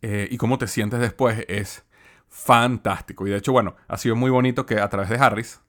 eh, 0.00 0.26
y 0.28 0.38
cómo 0.38 0.58
te 0.58 0.66
sientes 0.66 0.98
después 0.98 1.44
es 1.46 1.84
fantástico. 2.28 3.28
Y 3.28 3.30
de 3.30 3.36
hecho, 3.36 3.52
bueno, 3.52 3.76
ha 3.86 3.96
sido 3.96 4.16
muy 4.16 4.30
bonito 4.30 4.66
que 4.66 4.80
a 4.80 4.88
través 4.88 5.08
de 5.08 5.18
Harris 5.18 5.60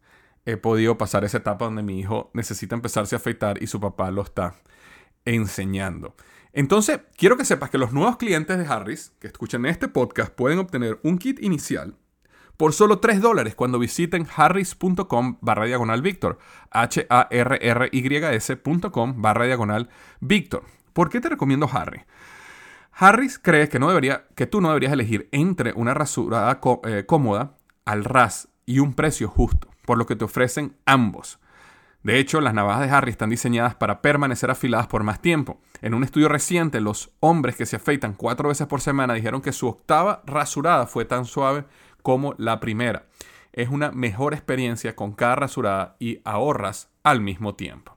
he 0.46 0.58
podido 0.58 0.98
pasar 0.98 1.24
esa 1.24 1.38
etapa 1.38 1.66
donde 1.66 1.84
mi 1.84 2.00
hijo 2.00 2.32
necesita 2.34 2.76
empezarse 2.76 3.16
a 3.16 3.18
afeitar 3.18 3.62
y 3.62 3.68
su 3.68 3.80
papá 3.80 4.12
lo 4.12 4.22
está 4.24 4.56
enseñando. 5.26 6.16
Entonces, 6.52 7.00
quiero 7.18 7.38
que 7.38 7.46
sepas 7.46 7.70
que 7.70 7.78
los 7.78 7.94
nuevos 7.94 8.18
clientes 8.18 8.58
de 8.58 8.66
Harris 8.66 9.14
que 9.20 9.28
escuchan 9.28 9.66
este 9.66 9.88
podcast 9.88 10.34
pueden 10.34 10.60
obtener 10.60 11.00
un 11.04 11.18
kit 11.18 11.42
inicial 11.42 11.96
por 12.58 12.74
solo 12.74 13.00
3 13.00 13.22
dólares 13.22 13.56
cuando 13.56 13.80
visiten 13.80 14.28
harris.com 14.36 15.38
barra 15.42 15.66
diagonal 15.66 16.02
Víctor. 16.02 16.38
H-A-R-R-Y-S.com 16.72 17.22
barra 19.22 19.46
diagonal 19.46 19.90
Víctor. 20.20 20.64
¿Por 20.94 21.10
qué 21.10 21.20
te 21.20 21.30
recomiendo 21.30 21.70
Harry? 21.72 22.04
Harris 22.92 23.40
cree 23.40 23.70
que, 23.70 23.80
no 23.80 23.88
debería, 23.88 24.28
que 24.36 24.46
tú 24.46 24.62
no 24.62 24.68
deberías 24.68 24.94
elegir 24.94 25.28
entre 25.32 25.74
una 25.74 25.96
rasurada 25.96 26.62
eh, 26.86 27.06
cómoda 27.08 27.58
al 27.86 28.04
ras 28.04 28.50
y 28.68 28.78
un 28.80 28.94
precio 28.94 29.28
justo, 29.28 29.68
por 29.86 29.98
lo 29.98 30.06
que 30.06 30.16
te 30.16 30.25
ofrecen 30.25 30.75
ambos. 30.86 31.40
De 32.04 32.20
hecho, 32.20 32.42
las 32.42 32.54
navajas 32.54 32.82
de 32.88 32.94
Harry 32.94 33.12
están 33.12 33.30
diseñadas 33.30 33.75
para 33.75 34.02
permanecer 34.02 34.52
afiladas 34.52 34.88
por 34.88 35.04
más 35.04 35.22
tiempo. 35.22 35.62
En 35.82 35.94
un 35.94 36.04
estudio 36.04 36.28
reciente, 36.28 36.82
los 36.82 37.12
hombres 37.22 37.56
que 37.56 37.66
se 37.66 37.78
afeitan 37.78 38.13
cuatro 38.13 38.50
veces 38.50 38.68
por 38.68 38.82
semana 38.82 39.13
dijeron 39.13 39.42
que 39.42 39.54
su 39.54 39.68
octava 39.68 40.22
rasurada 40.25 40.86
fue 40.86 41.06
tan 41.06 41.24
suave 41.24 41.63
como 42.02 42.36
la 42.38 42.60
primera. 42.60 43.06
Es 43.54 43.70
una 43.70 43.92
mejor 43.92 44.34
experiencia 44.34 44.96
con 44.96 45.13
cada 45.13 45.36
rasurada 45.36 45.96
y 45.98 46.20
ahorras 46.25 46.90
al 47.04 47.22
mismo 47.22 47.56
tiempo. 47.56 47.96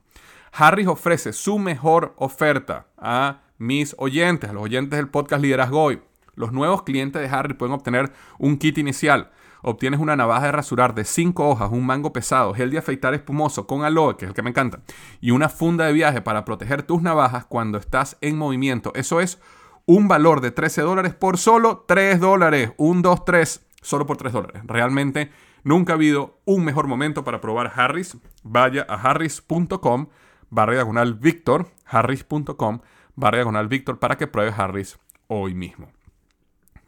Harris 0.52 0.86
ofrece 0.86 1.32
su 1.32 1.58
mejor 1.58 2.14
oferta 2.16 2.86
a 2.96 3.40
mis 3.58 3.96
oyentes, 3.98 4.50
a 4.50 4.52
los 4.52 4.62
oyentes 4.62 4.98
del 4.98 5.08
podcast 5.08 5.42
Liderazgo 5.42 5.82
Hoy. 5.82 6.00
Los 6.34 6.52
nuevos 6.52 6.82
clientes 6.82 7.20
de 7.20 7.28
Harry 7.28 7.54
pueden 7.54 7.74
obtener 7.74 8.12
un 8.38 8.56
kit 8.58 8.78
inicial. 8.78 9.30
Obtienes 9.68 9.98
una 9.98 10.14
navaja 10.14 10.46
de 10.46 10.52
rasurar 10.52 10.94
de 10.94 11.04
5 11.04 11.48
hojas, 11.48 11.72
un 11.72 11.84
mango 11.84 12.12
pesado, 12.12 12.54
gel 12.54 12.70
de 12.70 12.78
afeitar 12.78 13.14
espumoso 13.14 13.66
con 13.66 13.82
aloe, 13.82 14.16
que 14.16 14.24
es 14.26 14.28
el 14.28 14.34
que 14.34 14.42
me 14.42 14.50
encanta, 14.50 14.78
y 15.20 15.32
una 15.32 15.48
funda 15.48 15.86
de 15.86 15.92
viaje 15.92 16.22
para 16.22 16.44
proteger 16.44 16.84
tus 16.84 17.02
navajas 17.02 17.46
cuando 17.46 17.76
estás 17.76 18.16
en 18.20 18.38
movimiento. 18.38 18.92
Eso 18.94 19.20
es 19.20 19.40
un 19.84 20.06
valor 20.06 20.40
de 20.40 20.52
13 20.52 20.82
dólares 20.82 21.14
por 21.14 21.36
solo 21.36 21.84
3 21.88 22.20
dólares. 22.20 22.74
Un, 22.76 23.02
2, 23.02 23.24
3, 23.24 23.66
solo 23.82 24.06
por 24.06 24.16
3 24.16 24.32
dólares. 24.32 24.62
Realmente 24.66 25.32
nunca 25.64 25.94
ha 25.94 25.96
habido 25.96 26.38
un 26.44 26.64
mejor 26.64 26.86
momento 26.86 27.24
para 27.24 27.40
probar 27.40 27.72
Harris. 27.74 28.16
Vaya 28.44 28.86
a 28.88 28.94
harris.com 28.94 30.06
barra 30.48 30.74
diagonal 30.74 31.14
Víctor, 31.14 31.72
harris.com, 31.86 32.80
barra 33.16 33.38
diagonal 33.38 33.66
Víctor, 33.66 33.98
para 33.98 34.16
que 34.16 34.28
pruebes 34.28 34.56
Harris 34.56 34.98
hoy 35.26 35.54
mismo. 35.54 35.88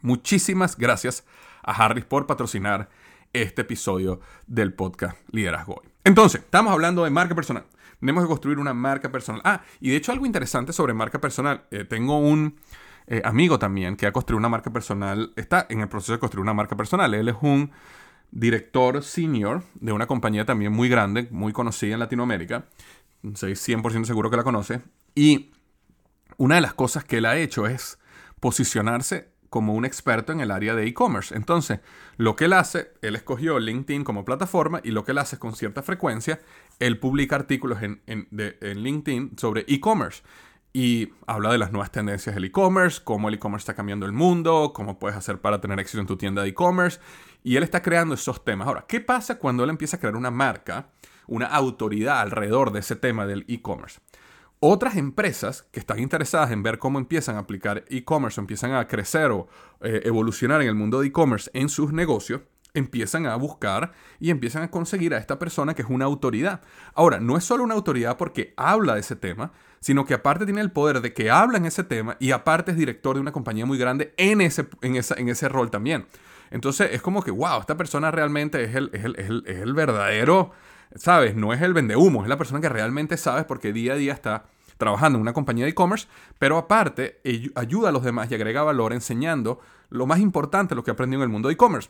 Muchísimas 0.01 0.77
gracias 0.77 1.25
a 1.63 1.71
Harris 1.71 2.05
por 2.05 2.25
patrocinar 2.25 2.89
este 3.33 3.61
episodio 3.61 4.19
del 4.47 4.73
podcast 4.73 5.17
Liderazgo 5.31 5.75
Hoy. 5.75 5.89
Entonces, 6.03 6.41
estamos 6.41 6.73
hablando 6.73 7.03
de 7.03 7.09
marca 7.09 7.35
personal. 7.35 7.65
Tenemos 7.99 8.23
que 8.23 8.29
construir 8.29 8.59
una 8.59 8.73
marca 8.73 9.11
personal. 9.11 9.41
Ah, 9.43 9.61
y 9.79 9.89
de 9.89 9.97
hecho 9.97 10.11
algo 10.11 10.25
interesante 10.25 10.73
sobre 10.73 10.93
marca 10.93 11.19
personal. 11.19 11.65
Eh, 11.71 11.83
tengo 11.83 12.17
un 12.17 12.57
eh, 13.07 13.21
amigo 13.25 13.59
también 13.59 13.95
que 13.95 14.07
ha 14.07 14.11
construido 14.11 14.37
una 14.37 14.49
marca 14.49 14.71
personal, 14.71 15.33
está 15.35 15.65
en 15.69 15.81
el 15.81 15.89
proceso 15.89 16.13
de 16.13 16.19
construir 16.19 16.43
una 16.43 16.53
marca 16.53 16.77
personal. 16.77 17.13
Él 17.13 17.27
es 17.27 17.35
un 17.41 17.71
director 18.31 19.03
senior 19.03 19.63
de 19.75 19.91
una 19.91 20.07
compañía 20.07 20.45
también 20.45 20.71
muy 20.71 20.89
grande, 20.89 21.27
muy 21.31 21.51
conocida 21.51 21.93
en 21.93 21.99
Latinoamérica, 21.99 22.65
soy 23.33 23.53
100% 23.53 24.05
seguro 24.05 24.29
que 24.29 24.37
la 24.37 24.43
conoce. 24.43 24.81
Y 25.15 25.51
una 26.37 26.55
de 26.55 26.61
las 26.61 26.73
cosas 26.73 27.03
que 27.03 27.17
él 27.17 27.25
ha 27.25 27.37
hecho 27.37 27.67
es 27.67 27.99
posicionarse 28.39 29.28
como 29.49 29.73
un 29.73 29.85
experto 29.85 30.31
en 30.31 30.39
el 30.41 30.51
área 30.51 30.75
de 30.75 30.85
e-commerce. 30.85 31.35
Entonces, 31.35 31.79
lo 32.17 32.35
que 32.35 32.45
él 32.45 32.53
hace, 32.53 32.91
él 33.01 33.15
escogió 33.15 33.59
LinkedIn 33.59 34.03
como 34.03 34.25
plataforma 34.25 34.81
y 34.83 34.91
lo 34.91 35.03
que 35.03 35.11
él 35.11 35.17
hace 35.17 35.35
es 35.35 35.39
con 35.39 35.55
cierta 35.55 35.83
frecuencia, 35.83 36.39
él 36.79 36.99
publica 36.99 37.35
artículos 37.35 37.81
en, 37.81 38.01
en 38.05 38.83
LinkedIn 38.83 39.37
sobre 39.37 39.65
e-commerce 39.67 40.23
y 40.71 41.09
habla 41.25 41.51
de 41.51 41.57
las 41.57 41.71
nuevas 41.71 41.91
tendencias 41.91 42.35
del 42.35 42.45
e-commerce, 42.45 43.01
cómo 43.03 43.29
el 43.29 43.35
e-commerce 43.35 43.63
está 43.63 43.73
cambiando 43.73 44.05
el 44.05 44.11
mundo, 44.11 44.71
cómo 44.73 44.99
puedes 44.99 45.17
hacer 45.17 45.39
para 45.39 45.59
tener 45.59 45.79
éxito 45.79 45.99
en 45.99 46.07
tu 46.07 46.17
tienda 46.17 46.43
de 46.43 46.49
e-commerce. 46.49 46.99
Y 47.43 47.55
él 47.55 47.63
está 47.63 47.81
creando 47.81 48.13
esos 48.15 48.43
temas. 48.43 48.67
Ahora, 48.67 48.85
¿qué 48.87 48.99
pasa 48.99 49.39
cuando 49.39 49.63
él 49.63 49.69
empieza 49.69 49.97
a 49.97 49.99
crear 49.99 50.15
una 50.15 50.29
marca? 50.29 50.89
una 51.29 51.45
autoridad 51.45 52.19
alrededor 52.19 52.71
de 52.71 52.79
ese 52.79 52.95
tema 52.95 53.25
del 53.25 53.45
e-commerce. 53.47 53.99
Otras 54.61 54.97
empresas 54.97 55.65
que 55.71 55.79
están 55.79 55.99
interesadas 55.99 56.51
en 56.51 56.63
ver 56.63 56.79
cómo 56.79 56.99
empiezan 56.99 57.37
a 57.37 57.39
aplicar 57.39 57.85
e-commerce 57.87 58.39
o 58.39 58.43
empiezan 58.43 58.73
a 58.73 58.87
crecer 58.87 59.31
o 59.31 59.47
eh, 59.79 60.01
evolucionar 60.03 60.61
en 60.61 60.67
el 60.67 60.75
mundo 60.75 60.99
de 60.99 61.07
e-commerce 61.07 61.49
en 61.53 61.69
sus 61.69 61.93
negocios, 61.93 62.41
empiezan 62.73 63.25
a 63.25 63.37
buscar 63.37 63.93
y 64.19 64.31
empiezan 64.31 64.63
a 64.63 64.69
conseguir 64.69 65.13
a 65.13 65.17
esta 65.17 65.39
persona 65.39 65.75
que 65.75 65.81
es 65.81 65.89
una 65.89 66.03
autoridad. 66.03 66.59
Ahora, 66.93 67.21
no 67.21 67.37
es 67.37 67.45
solo 67.45 67.63
una 67.63 67.73
autoridad 67.73 68.17
porque 68.17 68.53
habla 68.57 68.95
de 68.95 68.99
ese 68.99 69.15
tema, 69.15 69.53
sino 69.79 70.05
que 70.05 70.13
aparte 70.13 70.43
tiene 70.43 70.59
el 70.59 70.71
poder 70.71 70.99
de 70.99 71.13
que 71.13 71.31
habla 71.31 71.57
en 71.57 71.65
ese 71.65 71.85
tema 71.85 72.17
y 72.19 72.31
aparte 72.31 72.71
es 72.71 72.77
director 72.77 73.15
de 73.15 73.21
una 73.21 73.31
compañía 73.31 73.65
muy 73.65 73.77
grande 73.77 74.13
en 74.17 74.41
ese, 74.41 74.67
en 74.81 74.97
en 74.97 75.29
ese 75.29 75.47
rol 75.47 75.71
también. 75.71 76.05
Entonces 76.51 76.89
es 76.91 77.01
como 77.01 77.23
que, 77.23 77.31
wow, 77.31 77.61
esta 77.61 77.77
persona 77.77 78.11
realmente 78.11 78.61
es 78.63 78.75
el, 78.75 78.89
es 78.91 79.05
el, 79.05 79.43
es 79.45 79.57
el 79.61 79.73
verdadero 79.73 80.51
¿sabes? 80.95 81.35
No 81.35 81.53
es 81.53 81.61
el 81.61 81.73
vende 81.73 81.95
humo, 81.95 82.23
es 82.23 82.29
la 82.29 82.37
persona 82.37 82.61
que 82.61 82.69
realmente 82.69 83.17
sabes 83.17 83.45
porque 83.45 83.73
día 83.73 83.93
a 83.93 83.95
día 83.95 84.13
está 84.13 84.45
trabajando 84.77 85.17
en 85.17 85.21
una 85.21 85.33
compañía 85.33 85.65
de 85.65 85.71
e-commerce, 85.71 86.07
pero 86.39 86.57
aparte 86.57 87.21
ayuda 87.55 87.89
a 87.89 87.91
los 87.91 88.03
demás 88.03 88.31
y 88.31 88.35
agrega 88.35 88.63
valor 88.63 88.93
enseñando 88.93 89.59
lo 89.89 90.05
más 90.05 90.19
importante, 90.19 90.73
lo 90.73 90.83
que 90.83 90.91
aprendió 90.91 91.19
en 91.19 91.23
el 91.23 91.29
mundo 91.29 91.49
de 91.49 91.53
e-commerce. 91.53 91.89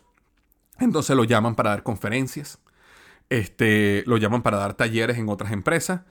Entonces 0.79 1.15
lo 1.15 1.23
llaman 1.23 1.55
para 1.55 1.71
dar 1.71 1.83
conferencias, 1.83 2.59
este, 3.29 4.03
lo 4.07 4.17
llaman 4.17 4.41
para 4.41 4.57
dar 4.57 4.73
talleres 4.73 5.17
en 5.17 5.29
otras 5.29 5.51
empresas. 5.51 6.01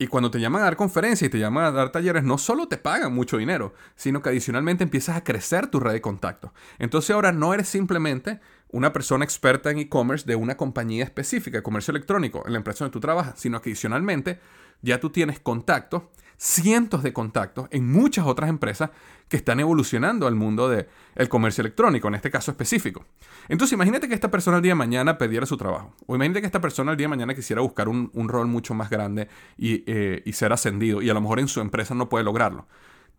Y 0.00 0.06
cuando 0.06 0.30
te 0.30 0.38
llaman 0.38 0.62
a 0.62 0.66
dar 0.66 0.76
conferencias 0.76 1.26
y 1.26 1.30
te 1.30 1.40
llaman 1.40 1.64
a 1.64 1.72
dar 1.72 1.90
talleres, 1.90 2.22
no 2.22 2.38
solo 2.38 2.68
te 2.68 2.76
pagan 2.76 3.12
mucho 3.12 3.36
dinero, 3.36 3.74
sino 3.96 4.22
que 4.22 4.28
adicionalmente 4.28 4.84
empiezas 4.84 5.16
a 5.16 5.24
crecer 5.24 5.66
tu 5.66 5.80
red 5.80 5.92
de 5.92 6.00
contactos. 6.00 6.52
Entonces 6.78 7.10
ahora 7.10 7.32
no 7.32 7.52
eres 7.52 7.68
simplemente 7.68 8.38
una 8.70 8.92
persona 8.92 9.24
experta 9.24 9.72
en 9.72 9.78
e-commerce 9.78 10.24
de 10.24 10.36
una 10.36 10.56
compañía 10.56 11.02
específica, 11.02 11.64
comercio 11.64 11.90
electrónico, 11.90 12.44
en 12.46 12.52
la 12.52 12.58
empresa 12.58 12.84
donde 12.84 12.92
tú 12.92 13.00
trabajas, 13.00 13.40
sino 13.40 13.60
que 13.60 13.70
adicionalmente 13.70 14.38
ya 14.82 15.00
tú 15.00 15.10
tienes 15.10 15.40
contactos, 15.40 16.04
cientos 16.38 17.02
de 17.02 17.12
contactos 17.12 17.68
en 17.70 17.90
muchas 17.90 18.24
otras 18.24 18.48
empresas 18.48 18.90
que 19.28 19.36
están 19.36 19.60
evolucionando 19.60 20.26
al 20.26 20.36
mundo 20.36 20.68
del 20.68 20.86
comercio 21.28 21.62
electrónico, 21.62 22.08
en 22.08 22.14
este 22.14 22.30
caso 22.30 22.52
específico. 22.52 23.04
Entonces 23.48 23.74
imagínate 23.74 24.08
que 24.08 24.14
esta 24.14 24.30
persona 24.30 24.56
el 24.56 24.62
día 24.62 24.70
de 24.70 24.76
mañana 24.76 25.18
perdiera 25.18 25.44
su 25.44 25.56
trabajo, 25.56 25.94
o 26.06 26.14
imagínate 26.14 26.40
que 26.40 26.46
esta 26.46 26.60
persona 26.60 26.92
el 26.92 26.96
día 26.96 27.04
de 27.04 27.10
mañana 27.10 27.34
quisiera 27.34 27.60
buscar 27.60 27.88
un, 27.88 28.10
rol 28.28 28.46
mucho 28.46 28.72
más 28.72 28.88
grande 28.88 29.28
eh, 29.58 30.22
y, 30.24 30.32
ser 30.32 30.52
ascendido, 30.52 31.02
y 31.02 31.10
a 31.10 31.14
lo 31.14 31.20
mejor 31.20 31.40
en 31.40 31.48
su 31.48 31.60
empresa 31.60 31.94
no 31.94 32.08
puede 32.08 32.24
lograrlo. 32.24 32.66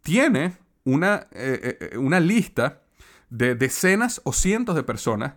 Tiene 0.01 0.57
una, 0.85 1.27
eh, 1.31 1.77
eh, 1.91 1.97
una 1.97 2.19
lista 2.19 2.81
de 3.29 3.53
decenas 3.53 4.21
o 4.23 4.33
cientos 4.33 4.75
de 4.75 4.83
personas 4.83 5.33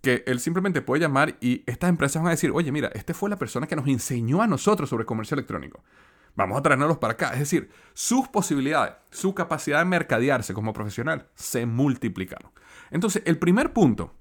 que 0.00 0.24
él 0.26 0.40
simplemente 0.40 0.82
puede 0.82 1.02
llamar 1.02 1.36
y 1.40 1.62
estas 1.66 1.90
empresas 1.90 2.22
van 2.22 2.28
a 2.28 2.30
decir, 2.30 2.50
oye, 2.52 2.72
mira, 2.72 2.88
este 2.94 3.12
fue 3.12 3.28
la 3.28 3.36
persona 3.36 3.66
que 3.66 3.76
nos 3.76 3.86
enseñó 3.86 4.40
a 4.40 4.46
nosotros 4.46 4.88
sobre 4.88 5.04
comercio 5.04 5.34
electrónico. 5.34 5.82
Vamos 6.36 6.58
a 6.58 6.62
traernos 6.62 6.98
para 6.98 7.14
acá. 7.14 7.32
Es 7.32 7.40
decir, 7.40 7.70
sus 7.94 8.28
posibilidades, 8.28 8.94
su 9.10 9.34
capacidad 9.34 9.78
de 9.78 9.86
mercadearse 9.86 10.54
como 10.54 10.72
profesional 10.72 11.28
se 11.34 11.66
multiplicaron. 11.66 12.52
Entonces, 12.90 13.22
el 13.24 13.38
primer 13.38 13.72
punto 13.72 14.14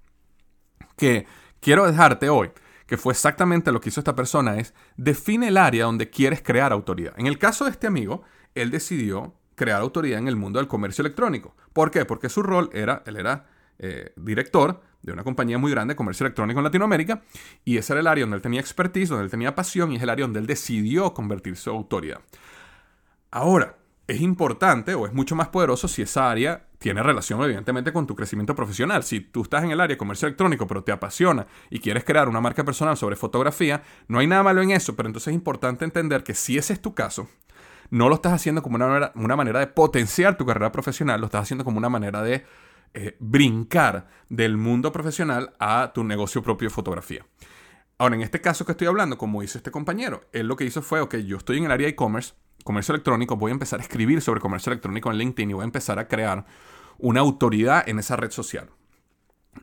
que 0.97 1.27
quiero 1.59 1.85
dejarte 1.85 2.29
hoy, 2.29 2.51
que 2.87 2.97
fue 2.97 3.13
exactamente 3.13 3.71
lo 3.71 3.81
que 3.81 3.89
hizo 3.89 3.99
esta 3.99 4.15
persona, 4.15 4.57
es 4.57 4.73
define 4.95 5.49
el 5.49 5.57
área 5.57 5.85
donde 5.85 6.09
quieres 6.09 6.41
crear 6.41 6.71
autoridad. 6.71 7.13
En 7.17 7.27
el 7.27 7.37
caso 7.37 7.65
de 7.65 7.71
este 7.71 7.87
amigo, 7.87 8.23
él 8.55 8.71
decidió 8.71 9.35
crear 9.55 9.81
autoridad 9.81 10.19
en 10.19 10.27
el 10.27 10.35
mundo 10.37 10.59
del 10.59 10.67
comercio 10.67 11.01
electrónico. 11.01 11.55
¿Por 11.73 11.91
qué? 11.91 12.05
Porque 12.05 12.29
su 12.29 12.43
rol 12.43 12.69
era, 12.73 13.03
él 13.05 13.17
era 13.17 13.47
eh, 13.77 14.13
director 14.15 14.81
de 15.05 15.13
una 15.13 15.23
compañía 15.23 15.57
muy 15.57 15.71
grande 15.71 15.93
de 15.93 15.95
comercio 15.95 16.25
electrónico 16.25 16.59
en 16.59 16.63
Latinoamérica, 16.63 17.21
y 17.63 17.77
ese 17.77 17.93
era 17.93 17.99
el 17.99 18.07
área 18.07 18.23
donde 18.23 18.37
él 18.37 18.41
tenía 18.41 18.59
expertise, 18.59 19.09
donde 19.09 19.25
él 19.25 19.31
tenía 19.31 19.53
pasión, 19.53 19.91
y 19.91 19.97
es 19.97 20.01
el 20.01 20.09
área 20.09 20.25
donde 20.25 20.39
él 20.39 20.47
decidió 20.47 21.13
convertir 21.13 21.55
su 21.57 21.69
autoridad. 21.69 22.21
Ahora, 23.29 23.77
es 24.07 24.21
importante 24.21 24.93
o 24.93 25.05
es 25.05 25.13
mucho 25.13 25.35
más 25.35 25.49
poderoso 25.49 25.87
si 25.87 26.01
esa 26.01 26.29
área 26.29 26.67
tiene 26.77 27.01
relación 27.01 27.41
evidentemente 27.41 27.91
con 27.91 28.05
tu 28.05 28.15
crecimiento 28.15 28.55
profesional. 28.55 29.03
Si 29.03 29.19
tú 29.19 29.41
estás 29.41 29.63
en 29.63 29.71
el 29.71 29.79
área 29.79 29.95
de 29.95 29.97
comercio 29.97 30.27
electrónico 30.27 30.67
pero 30.67 30.83
te 30.83 30.91
apasiona 30.91 31.47
y 31.71 31.79
quieres 31.79 32.03
crear 32.03 32.29
una 32.29 32.41
marca 32.41 32.63
personal 32.63 32.97
sobre 32.97 33.15
fotografía, 33.15 33.81
no 34.07 34.19
hay 34.19 34.27
nada 34.27 34.43
malo 34.43 34.61
en 34.61 34.71
eso, 34.71 34.95
pero 34.95 35.09
entonces 35.09 35.29
es 35.29 35.33
importante 35.33 35.85
entender 35.85 36.23
que 36.23 36.35
si 36.35 36.57
ese 36.57 36.73
es 36.73 36.81
tu 36.81 36.93
caso, 36.93 37.27
no 37.89 38.09
lo 38.09 38.15
estás 38.15 38.33
haciendo 38.33 38.61
como 38.61 38.75
una 38.75 38.87
manera, 38.87 39.11
una 39.15 39.35
manera 39.35 39.59
de 39.59 39.67
potenciar 39.67 40.37
tu 40.37 40.45
carrera 40.45 40.71
profesional, 40.71 41.19
lo 41.19 41.25
estás 41.25 41.43
haciendo 41.43 41.63
como 41.63 41.77
una 41.77 41.89
manera 41.89 42.21
de 42.21 42.45
eh, 42.97 43.17
brincar 43.19 44.07
del 44.29 44.55
mundo 44.55 44.93
profesional 44.93 45.53
a 45.59 45.91
tu 45.93 46.05
negocio 46.05 46.41
propio 46.41 46.69
de 46.69 46.73
fotografía. 46.73 47.25
Ahora, 47.97 48.15
en 48.15 48.21
este 48.21 48.39
caso 48.39 48.65
que 48.65 48.71
estoy 48.71 48.87
hablando, 48.87 49.17
como 49.17 49.43
hizo 49.43 49.57
este 49.57 49.69
compañero, 49.69 50.23
él 50.31 50.47
lo 50.47 50.55
que 50.55 50.63
hizo 50.63 50.81
fue, 50.81 51.01
ok, 51.01 51.15
yo 51.17 51.35
estoy 51.35 51.57
en 51.57 51.65
el 51.65 51.71
área 51.71 51.89
e-commerce, 51.89 52.35
comercio 52.63 52.95
electrónico, 52.95 53.35
voy 53.35 53.51
a 53.51 53.53
empezar 53.53 53.81
a 53.81 53.83
escribir 53.83 54.21
sobre 54.21 54.39
comercio 54.39 54.71
electrónico 54.71 55.11
en 55.11 55.17
LinkedIn 55.17 55.49
y 55.49 55.53
voy 55.53 55.63
a 55.63 55.65
empezar 55.65 55.99
a 55.99 56.07
crear 56.07 56.45
una 56.97 57.19
autoridad 57.19 57.83
en 57.85 57.99
esa 57.99 58.15
red 58.15 58.31
social. 58.31 58.69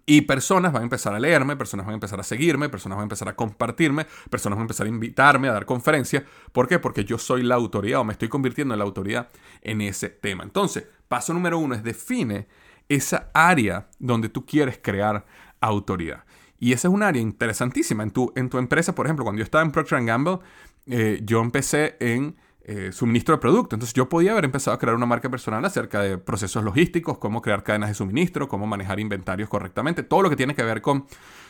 Y 0.04 0.22
personas 0.22 0.74
van 0.74 0.82
a 0.82 0.84
empezar 0.84 1.14
a 1.14 1.18
leerme, 1.18 1.56
personas 1.56 1.86
van 1.86 1.92
a 1.92 1.96
empezar 1.96 2.20
a 2.20 2.24
seguirme, 2.24 2.68
personas 2.68 2.96
van 2.96 3.04
a 3.04 3.06
empezar 3.06 3.28
a 3.30 3.34
compartirme, 3.34 4.06
personas 4.28 4.58
van 4.58 4.64
a 4.64 4.64
empezar 4.64 4.86
a 4.86 4.90
invitarme 4.90 5.48
a 5.48 5.52
dar 5.52 5.64
conferencias. 5.64 6.24
¿Por 6.52 6.68
qué? 6.68 6.78
Porque 6.78 7.06
yo 7.06 7.16
soy 7.16 7.42
la 7.42 7.54
autoridad 7.54 8.00
o 8.00 8.04
me 8.04 8.12
estoy 8.12 8.28
convirtiendo 8.28 8.74
en 8.74 8.78
la 8.78 8.84
autoridad 8.84 9.30
en 9.62 9.80
ese 9.80 10.10
tema. 10.10 10.44
Entonces, 10.44 10.86
paso 11.08 11.32
número 11.32 11.58
uno 11.58 11.74
es 11.74 11.82
define 11.82 12.46
esa 12.94 13.30
área 13.34 13.88
donde 13.98 14.28
tú 14.28 14.44
quieres 14.44 14.78
crear 14.82 15.24
autoridad. 15.60 16.24
Y 16.58 16.72
esa 16.72 16.88
es 16.88 16.94
un 16.94 17.02
área 17.02 17.20
interesantísima. 17.20 18.02
En 18.02 18.10
tu, 18.10 18.32
en 18.36 18.48
tu 18.48 18.58
empresa, 18.58 18.94
por 18.94 19.06
ejemplo, 19.06 19.24
cuando 19.24 19.40
yo 19.40 19.44
estaba 19.44 19.64
en 19.64 19.72
Procter 19.72 20.04
Gamble, 20.04 20.38
eh, 20.86 21.20
yo 21.24 21.40
empecé 21.40 21.96
en 22.00 22.36
eh, 22.64 22.92
suministro 22.92 23.34
de 23.34 23.40
producto. 23.40 23.74
Entonces 23.74 23.94
yo 23.94 24.08
podía 24.08 24.30
haber 24.30 24.44
empezado 24.44 24.76
a 24.76 24.78
crear 24.78 24.94
una 24.94 25.06
marca 25.06 25.28
personal 25.28 25.64
acerca 25.64 26.00
de 26.00 26.18
procesos 26.18 26.62
logísticos, 26.62 27.18
cómo 27.18 27.42
crear 27.42 27.64
cadenas 27.64 27.88
de 27.88 27.94
suministro, 27.94 28.46
cómo 28.46 28.68
manejar 28.68 29.00
inventarios 29.00 29.48
correctamente, 29.48 30.04
todo 30.04 30.22
lo 30.22 30.30
que 30.30 30.36
tiene 30.36 30.54
que 30.54 30.62
ver 30.62 30.80
con 30.80 31.06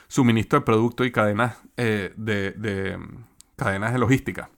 suministro 0.09 0.61
de 0.61 0.65
producto 0.65 1.05
y 1.05 1.13
cadenas 1.13 1.59
eh, 1.77 2.15
de, 2.17 2.99
cadenas 3.57 3.93
de 3.93 3.99
logística. 3.99 4.49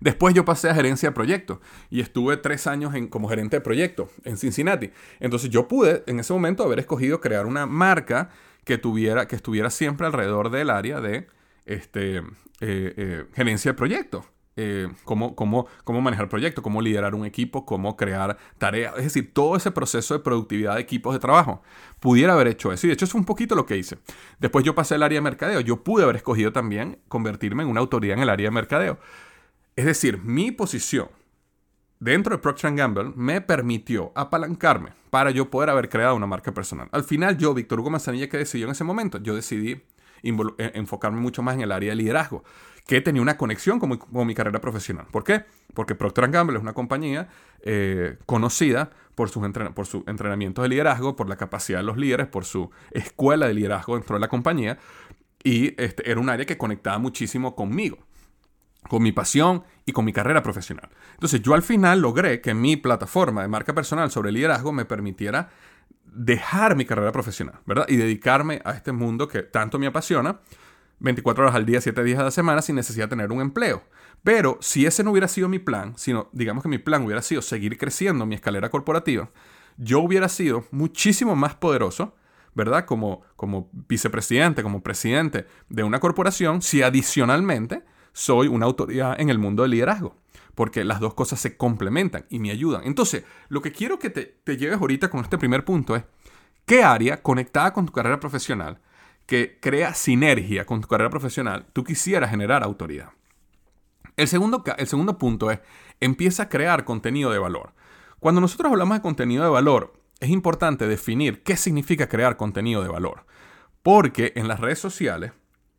Después 0.00 0.34
yo 0.34 0.44
pasé 0.44 0.70
a 0.70 0.74
gerencia 0.74 1.10
de 1.10 1.14
proyectos 1.14 1.58
y 1.90 2.00
estuve 2.00 2.36
tres 2.36 2.66
años 2.66 2.94
en, 2.94 3.08
como 3.08 3.28
gerente 3.28 3.56
de 3.56 3.60
proyectos 3.60 4.08
en 4.24 4.36
Cincinnati. 4.36 4.90
Entonces 5.20 5.50
yo 5.50 5.68
pude 5.68 6.02
en 6.06 6.20
ese 6.20 6.32
momento 6.32 6.64
haber 6.64 6.78
escogido 6.78 7.20
crear 7.20 7.46
una 7.46 7.66
marca 7.66 8.30
que 8.64 8.78
tuviera, 8.78 9.28
que 9.28 9.36
estuviera 9.36 9.70
siempre 9.70 10.06
alrededor 10.06 10.50
del 10.50 10.70
área 10.70 11.00
de 11.00 11.26
este, 11.66 12.18
eh, 12.18 12.22
eh, 12.60 13.24
gerencia 13.34 13.72
de 13.72 13.76
proyectos. 13.76 14.24
Eh, 14.56 14.88
cómo, 15.02 15.34
cómo, 15.34 15.66
cómo, 15.82 16.00
manejar 16.00 16.28
proyectos, 16.28 16.62
cómo 16.62 16.80
liderar 16.80 17.16
un 17.16 17.26
equipo, 17.26 17.66
cómo 17.66 17.96
crear 17.96 18.38
tareas, 18.56 18.96
es 18.98 19.02
decir, 19.02 19.34
todo 19.34 19.56
ese 19.56 19.72
proceso 19.72 20.14
de 20.14 20.20
productividad 20.20 20.76
de 20.76 20.80
equipos 20.80 21.12
de 21.12 21.18
trabajo. 21.18 21.60
Pudiera 21.98 22.34
haber 22.34 22.46
hecho 22.46 22.72
eso 22.72 22.86
y 22.86 22.88
de 22.88 22.94
hecho 22.94 23.08
fue 23.08 23.18
un 23.18 23.24
poquito 23.24 23.56
lo 23.56 23.66
que 23.66 23.76
hice. 23.76 23.98
Después 24.38 24.64
yo 24.64 24.72
pasé 24.76 24.94
al 24.94 25.02
área 25.02 25.16
de 25.16 25.22
mercadeo, 25.22 25.60
yo 25.60 25.82
pude 25.82 26.04
haber 26.04 26.16
escogido 26.16 26.52
también 26.52 27.00
convertirme 27.08 27.64
en 27.64 27.68
una 27.68 27.80
autoridad 27.80 28.16
en 28.16 28.22
el 28.22 28.30
área 28.30 28.46
de 28.46 28.52
mercadeo. 28.52 29.00
Es 29.76 29.84
decir, 29.84 30.18
mi 30.18 30.52
posición 30.52 31.08
dentro 31.98 32.36
de 32.36 32.42
Procter 32.42 32.74
Gamble 32.74 33.12
me 33.16 33.40
permitió 33.40 34.12
apalancarme 34.14 34.92
para 35.10 35.30
yo 35.30 35.50
poder 35.50 35.70
haber 35.70 35.88
creado 35.88 36.14
una 36.14 36.26
marca 36.26 36.52
personal. 36.52 36.88
Al 36.92 37.02
final 37.02 37.36
yo, 37.38 37.54
Víctor 37.54 37.80
Hugo 37.80 37.90
Manzanilla, 37.90 38.28
que 38.28 38.38
decidió 38.38 38.66
en 38.66 38.72
ese 38.72 38.84
momento? 38.84 39.18
Yo 39.18 39.34
decidí 39.34 39.82
eh, 40.22 40.72
enfocarme 40.74 41.20
mucho 41.20 41.42
más 41.42 41.56
en 41.56 41.62
el 41.62 41.72
área 41.72 41.90
de 41.90 41.96
liderazgo, 41.96 42.44
que 42.86 43.00
tenía 43.00 43.20
una 43.20 43.36
conexión 43.36 43.80
con 43.80 44.26
mi, 44.26 44.34
carrera 44.34 44.60
profesional. 44.60 45.06
¿Por 45.10 45.24
qué? 45.24 45.44
Porque 45.74 45.96
Procter 45.96 46.30
Gamble 46.30 46.56
es 46.56 46.62
una 46.62 46.72
compañía 46.72 47.28
eh, 47.62 48.18
conocida 48.26 48.90
por 49.16 49.28
sus, 49.28 49.42
por 49.74 49.86
entrenamientos 50.06 50.62
de 50.62 50.68
liderazgo, 50.68 51.16
por 51.16 51.28
la 51.28 51.36
capacidad 51.36 51.78
de 51.78 51.84
los 51.84 51.96
líderes, 51.96 52.28
por 52.28 52.44
su 52.44 52.70
escuela 52.92 53.48
de 53.48 53.54
liderazgo 53.54 53.96
dentro 53.96 54.14
de 54.16 54.20
la 54.20 54.28
compañía, 54.28 54.78
y 55.42 55.74
este, 55.82 56.08
era 56.08 56.20
un 56.20 56.28
área 56.28 56.46
que 56.46 56.56
conectaba 56.56 56.98
muchísimo 56.98 57.56
conmigo 57.56 57.98
con 58.88 59.02
mi 59.02 59.12
pasión 59.12 59.64
y 59.86 59.92
con 59.92 60.04
mi 60.04 60.12
carrera 60.12 60.42
profesional. 60.42 60.88
Entonces 61.14 61.42
yo 61.42 61.54
al 61.54 61.62
final 61.62 62.00
logré 62.00 62.40
que 62.40 62.54
mi 62.54 62.76
plataforma 62.76 63.42
de 63.42 63.48
marca 63.48 63.74
personal 63.74 64.10
sobre 64.10 64.32
liderazgo 64.32 64.72
me 64.72 64.84
permitiera 64.84 65.50
dejar 66.04 66.76
mi 66.76 66.84
carrera 66.84 67.12
profesional, 67.12 67.60
¿verdad? 67.66 67.86
Y 67.88 67.96
dedicarme 67.96 68.60
a 68.64 68.72
este 68.72 68.92
mundo 68.92 69.28
que 69.28 69.42
tanto 69.42 69.78
me 69.78 69.86
apasiona, 69.86 70.40
24 71.00 71.44
horas 71.44 71.56
al 71.56 71.66
día, 71.66 71.80
7 71.80 72.04
días 72.04 72.20
a 72.20 72.24
la 72.24 72.30
semana, 72.30 72.62
sin 72.62 72.76
necesidad 72.76 73.06
de 73.06 73.10
tener 73.10 73.32
un 73.32 73.40
empleo. 73.40 73.82
Pero 74.22 74.58
si 74.60 74.86
ese 74.86 75.04
no 75.04 75.10
hubiera 75.10 75.28
sido 75.28 75.48
mi 75.48 75.58
plan, 75.58 75.94
sino 75.96 76.28
digamos 76.32 76.62
que 76.62 76.68
mi 76.68 76.78
plan 76.78 77.04
hubiera 77.04 77.20
sido 77.20 77.42
seguir 77.42 77.76
creciendo 77.76 78.26
mi 78.26 78.34
escalera 78.34 78.70
corporativa, 78.70 79.30
yo 79.76 80.00
hubiera 80.00 80.28
sido 80.28 80.64
muchísimo 80.70 81.34
más 81.36 81.56
poderoso, 81.56 82.14
¿verdad? 82.54 82.86
Como, 82.86 83.22
como 83.36 83.68
vicepresidente, 83.72 84.62
como 84.62 84.82
presidente 84.82 85.46
de 85.68 85.82
una 85.82 86.00
corporación, 86.00 86.62
si 86.62 86.82
adicionalmente 86.82 87.82
soy 88.14 88.48
una 88.48 88.64
autoridad 88.64 89.20
en 89.20 89.28
el 89.28 89.38
mundo 89.38 89.62
del 89.62 89.72
liderazgo. 89.72 90.16
Porque 90.54 90.84
las 90.84 91.00
dos 91.00 91.14
cosas 91.14 91.40
se 91.40 91.56
complementan 91.56 92.24
y 92.30 92.38
me 92.38 92.52
ayudan. 92.52 92.82
Entonces, 92.84 93.24
lo 93.48 93.60
que 93.60 93.72
quiero 93.72 93.98
que 93.98 94.08
te, 94.08 94.56
lleves 94.56 94.80
ahorita 94.80 95.10
con 95.10 95.20
este 95.20 95.36
primer 95.36 95.64
punto 95.64 95.96
es, 95.96 96.04
¿qué 96.64 96.84
área 96.84 97.22
conectada 97.22 97.72
con 97.72 97.86
tu 97.86 97.92
carrera 97.92 98.20
profesional, 98.20 98.80
que 99.26 99.58
crea 99.60 99.94
sinergia 99.94 100.64
con 100.64 100.80
tu 100.80 100.86
carrera 100.86 101.10
profesional, 101.10 101.66
tú 101.72 101.82
quisieras 101.82 102.30
generar 102.30 102.62
autoridad? 102.62 103.10
El 104.16 104.28
segundo, 104.28 104.62
el 104.78 104.86
segundo 104.86 105.18
punto 105.18 105.50
es, 105.50 105.58
empieza 106.00 106.44
a 106.44 106.48
crear 106.48 106.84
contenido 106.84 107.32
de 107.32 107.40
valor. 107.40 107.72
Cuando 108.20 108.40
nosotros 108.40 108.70
hablamos 108.70 108.96
de 108.96 109.02
contenido 109.02 109.42
de 109.42 109.50
valor, 109.50 109.92
es 110.20 110.30
importante 110.30 110.86
definir 110.86 111.42
qué 111.42 111.56
significa 111.56 112.08
crear 112.08 112.36
contenido 112.36 112.80
de 112.82 112.88
valor. 112.88 113.26
Porque 113.82 114.32
en 114.36 114.46
las 114.46 114.60
redes 114.60 114.78
sociales 114.78 115.32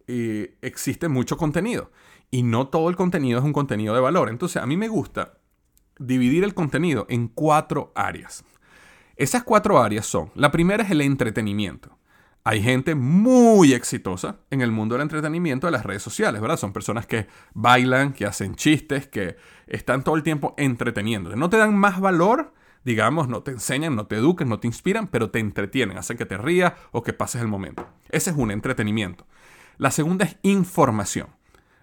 eh, 0.08 0.58
existe 0.62 1.08
mucho 1.08 1.38
contenido 1.38 1.92
y 2.32 2.44
no 2.44 2.68
todo 2.68 2.90
el 2.90 2.96
contenido 2.96 3.40
es 3.40 3.46
un 3.46 3.54
contenido 3.54 3.94
de 3.94 4.02
valor. 4.02 4.30
Entonces 4.30 4.62
a 4.62 4.66
mí 4.66 4.78
me 4.78 4.88
gusta 4.88 5.38
dividir 6.00 6.44
el 6.44 6.54
contenido 6.54 7.06
en 7.10 7.28
cuatro 7.28 7.92
áreas. 7.96 8.44
Esas 9.16 9.44
cuatro 9.44 9.82
áreas 9.82 10.06
son, 10.06 10.32
la 10.36 10.52
primera 10.52 10.84
es 10.84 10.92
el 10.92 11.02
entretenimiento. 11.02 11.98
Hay 12.44 12.62
gente 12.62 12.94
muy 12.94 13.74
exitosa 13.74 14.38
en 14.52 14.62
el 14.62 14.72
mundo 14.72 14.94
del 14.94 15.02
entretenimiento 15.02 15.66
de 15.66 15.72
las 15.72 15.84
redes 15.84 16.04
sociales, 16.04 16.42
¿verdad? 16.42 16.58
Son 16.58 16.74
personas 16.74 17.08
que 17.08 17.26
bailan, 17.56 18.14
que 18.14 18.26
hacen 18.26 18.56
chistes, 18.56 19.08
que 19.08 19.36
están 19.66 20.04
todo 20.04 20.16
el 20.16 20.22
tiempo 20.22 20.54
entreteniendo. 20.58 21.36
No 21.36 21.50
te 21.50 21.58
dan 21.58 21.76
más 21.76 22.00
valor, 22.00 22.54
digamos, 22.84 23.28
no 23.30 23.42
te 23.42 23.50
enseñan, 23.50 23.96
no 23.96 24.06
te 24.06 24.18
educan, 24.18 24.48
no 24.48 24.60
te 24.60 24.68
inspiran, 24.68 25.08
pero 25.08 25.32
te 25.32 25.40
entretienen, 25.40 25.98
hacen 25.98 26.18
que 26.18 26.28
te 26.28 26.38
rías 26.38 26.74
o 26.92 27.02
que 27.02 27.14
pases 27.14 27.42
el 27.42 27.48
momento. 27.48 27.88
Ese 28.10 28.30
es 28.30 28.36
un 28.38 28.52
entretenimiento. 28.52 29.26
La 29.78 29.92
segunda 29.92 30.26
es 30.26 30.38
información 30.44 31.28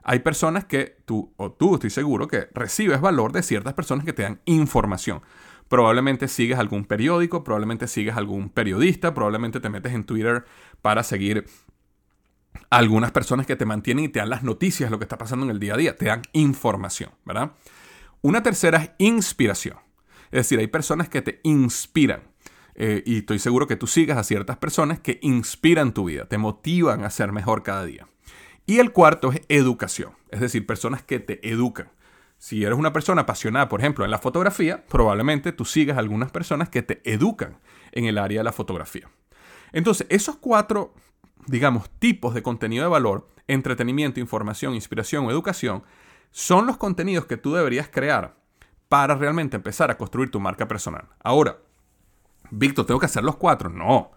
hay 0.04 0.18
personas 0.20 0.64
que 0.64 0.96
tú, 1.04 1.32
o 1.36 1.52
tú 1.52 1.74
estoy 1.74 1.90
seguro, 1.90 2.28
que 2.28 2.48
recibes 2.54 3.00
valor 3.00 3.32
de 3.32 3.42
ciertas 3.42 3.74
personas 3.74 4.04
que 4.04 4.12
te 4.12 4.22
dan 4.22 4.40
información. 4.44 5.22
Probablemente 5.68 6.28
sigues 6.28 6.58
algún 6.58 6.84
periódico, 6.84 7.44
probablemente 7.44 7.86
sigues 7.86 8.16
algún 8.16 8.50
periodista, 8.50 9.14
probablemente 9.14 9.60
te 9.60 9.68
metes 9.68 9.92
en 9.92 10.04
Twitter 10.04 10.44
para 10.82 11.02
seguir 11.02 11.46
algunas 12.68 13.12
personas 13.12 13.46
que 13.46 13.56
te 13.56 13.64
mantienen 13.64 14.06
y 14.06 14.08
te 14.08 14.18
dan 14.18 14.28
las 14.28 14.42
noticias 14.42 14.88
de 14.88 14.90
lo 14.90 14.98
que 14.98 15.04
está 15.04 15.18
pasando 15.18 15.46
en 15.46 15.50
el 15.50 15.60
día 15.60 15.74
a 15.74 15.78
día, 15.78 15.96
te 15.96 16.06
dan 16.06 16.22
información, 16.32 17.10
¿verdad? 17.24 17.52
Una 18.20 18.42
tercera 18.42 18.82
es 18.82 18.90
inspiración. 18.98 19.78
Es 20.30 20.40
decir, 20.40 20.58
hay 20.58 20.66
personas 20.66 21.08
que 21.08 21.22
te 21.22 21.40
inspiran. 21.44 22.31
Eh, 22.74 23.02
y 23.04 23.18
estoy 23.18 23.38
seguro 23.38 23.66
que 23.66 23.76
tú 23.76 23.86
sigas 23.86 24.18
a 24.18 24.24
ciertas 24.24 24.56
personas 24.56 24.98
que 25.00 25.18
inspiran 25.22 25.92
tu 25.92 26.06
vida, 26.06 26.26
te 26.26 26.38
motivan 26.38 27.04
a 27.04 27.10
ser 27.10 27.32
mejor 27.32 27.62
cada 27.62 27.84
día. 27.84 28.08
Y 28.66 28.78
el 28.78 28.92
cuarto 28.92 29.32
es 29.32 29.42
educación, 29.48 30.12
es 30.30 30.40
decir, 30.40 30.66
personas 30.66 31.02
que 31.02 31.18
te 31.18 31.46
educan. 31.48 31.90
Si 32.38 32.64
eres 32.64 32.78
una 32.78 32.92
persona 32.92 33.22
apasionada, 33.22 33.68
por 33.68 33.80
ejemplo, 33.80 34.04
en 34.04 34.10
la 34.10 34.18
fotografía, 34.18 34.84
probablemente 34.88 35.52
tú 35.52 35.64
sigas 35.64 35.98
algunas 35.98 36.30
personas 36.30 36.68
que 36.68 36.82
te 36.82 37.00
educan 37.04 37.58
en 37.92 38.06
el 38.06 38.18
área 38.18 38.40
de 38.40 38.44
la 38.44 38.52
fotografía. 38.52 39.08
Entonces, 39.72 40.06
esos 40.10 40.36
cuatro, 40.36 40.94
digamos, 41.46 41.88
tipos 41.98 42.34
de 42.34 42.42
contenido 42.42 42.84
de 42.84 42.90
valor, 42.90 43.28
entretenimiento, 43.46 44.20
información, 44.20 44.74
inspiración 44.74 45.26
o 45.26 45.30
educación, 45.30 45.84
son 46.30 46.66
los 46.66 46.78
contenidos 46.78 47.26
que 47.26 47.36
tú 47.36 47.54
deberías 47.54 47.88
crear 47.88 48.36
para 48.88 49.14
realmente 49.14 49.56
empezar 49.56 49.90
a 49.90 49.96
construir 49.96 50.30
tu 50.30 50.40
marca 50.40 50.66
personal. 50.66 51.08
Ahora, 51.22 51.58
Víctor, 52.52 52.84
¿tengo 52.84 53.00
que 53.00 53.06
hacer 53.06 53.24
los 53.24 53.36
cuatro? 53.36 53.70
No. 53.70 54.12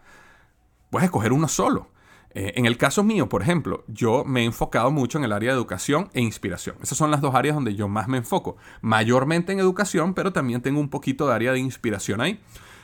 Puedes 0.90 1.06
escoger 1.06 1.32
uno 1.32 1.48
solo. 1.48 1.90
Eh, 2.32 2.52
en 2.58 2.66
el 2.66 2.78
caso 2.78 3.02
mío, 3.02 3.30
por 3.30 3.42
ejemplo, 3.42 3.86
yo 3.88 4.26
me 4.26 4.42
he 4.42 4.46
enfocado 4.46 4.92
mucho 4.92 5.18
en 5.18 5.24
el 5.24 5.32
área 5.32 5.52
de 5.52 5.56
educación 5.56 6.10
e 6.14 6.22
inspiración. 6.22 6.76
Esas 6.84 6.98
son 6.98 7.10
las 7.10 7.22
dos 7.22 7.34
áreas 7.34 7.56
donde 7.56 7.76
yo 7.76 7.88
más 7.88 8.10
me 8.10 8.18
enfoco. 8.18 8.58
Mayormente 8.82 9.54
en 9.54 9.60
educación, 9.60 10.14
pero 10.14 10.34
también 10.34 10.62
tengo 10.62 10.82
un 10.82 10.90
poquito 10.90 11.28
de 11.28 11.34
área 11.34 11.54
de 11.54 11.60
inspiración 11.60 12.20
ahí. 12.20 12.42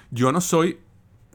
Yo 0.10 0.32
no 0.32 0.40
soy 0.40 0.80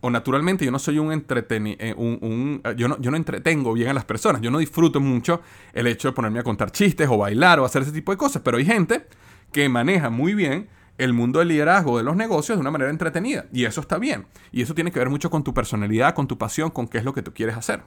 o 0.00 0.11
naturalmente 0.11 0.64
yo 0.64 0.70
no 0.70 0.79
soy 0.79 0.98
un 0.98 1.11
entreteni 1.11 1.74
eh, 1.79 1.94
un, 1.96 2.61
eh, 2.64 2.74
yo, 2.76 2.87
no, 2.87 3.00
yo 3.00 3.11
no 3.11 3.16
entretengo 3.16 3.72
bien 3.72 3.88
a 3.88 3.94
las 3.94 4.05
personas, 4.05 4.42
yo 4.42 4.50
no 4.50 4.59
disfruto 4.59 5.00
mucho 5.00 5.40
el 5.72 5.87
hecho 5.87 6.09
de 6.09 6.12
ponerme 6.12 6.38
a 6.38 6.42
contar 6.42 6.70
chistes 6.70 7.09
o 7.11 7.18
bailar 7.18 7.61
o 7.61 7.64
hacer 7.64 7.83
ese 7.83 7.92
tipo 7.92 8.12
de 8.12 8.18
cosas, 8.18 8.42
pero 8.42 8.59
hay 8.59 8.64
gente 8.64 9.07
que 9.52 9.68
maneja 9.68 10.11
muy 10.11 10.35
bien 10.35 10.68
el 10.99 11.13
mundo 11.13 11.41
del 11.41 11.49
liderazgo 11.49 11.99
de 11.99 12.05
los 12.05 12.17
negocios 12.17 12.57
de 12.57 12.61
una 12.61 12.71
manera 12.71 12.91
entretenida 12.91 13.47
y 13.53 13.65
eso 13.65 13.81
está 13.81 13.99
bien 13.99 14.27
y 14.53 14.63
eso 14.63 14.75
tiene 14.75 14.91
que 14.91 14.99
ver 14.99 15.11
mucho 15.11 15.31
con 15.31 15.45
tu 15.45 15.53
personalidad, 15.53 16.15
con 16.15 16.27
tu 16.27 16.39
pasión, 16.39 16.71
con 16.71 16.89
qué 16.89 16.99
es 16.99 17.05
lo 17.05 17.13
que 17.13 17.23
tú 17.23 17.33
quieres 17.33 17.57
hacer. 17.57 17.83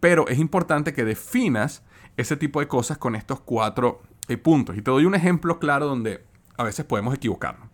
Pero 0.00 0.28
es 0.28 0.38
importante 0.38 0.92
que 0.92 1.04
definas 1.04 1.82
ese 2.16 2.36
tipo 2.36 2.60
de 2.60 2.68
cosas 2.68 2.98
con 2.98 3.14
estos 3.16 3.40
cuatro 3.40 4.02
eh, 4.28 4.36
puntos 4.36 4.76
y 4.76 4.82
te 4.82 4.90
doy 4.90 5.04
un 5.04 5.14
ejemplo 5.14 5.58
claro 5.58 5.86
donde 5.86 6.24
a 6.56 6.64
veces 6.64 6.84
podemos 6.84 7.14
equivocarnos. 7.14 7.68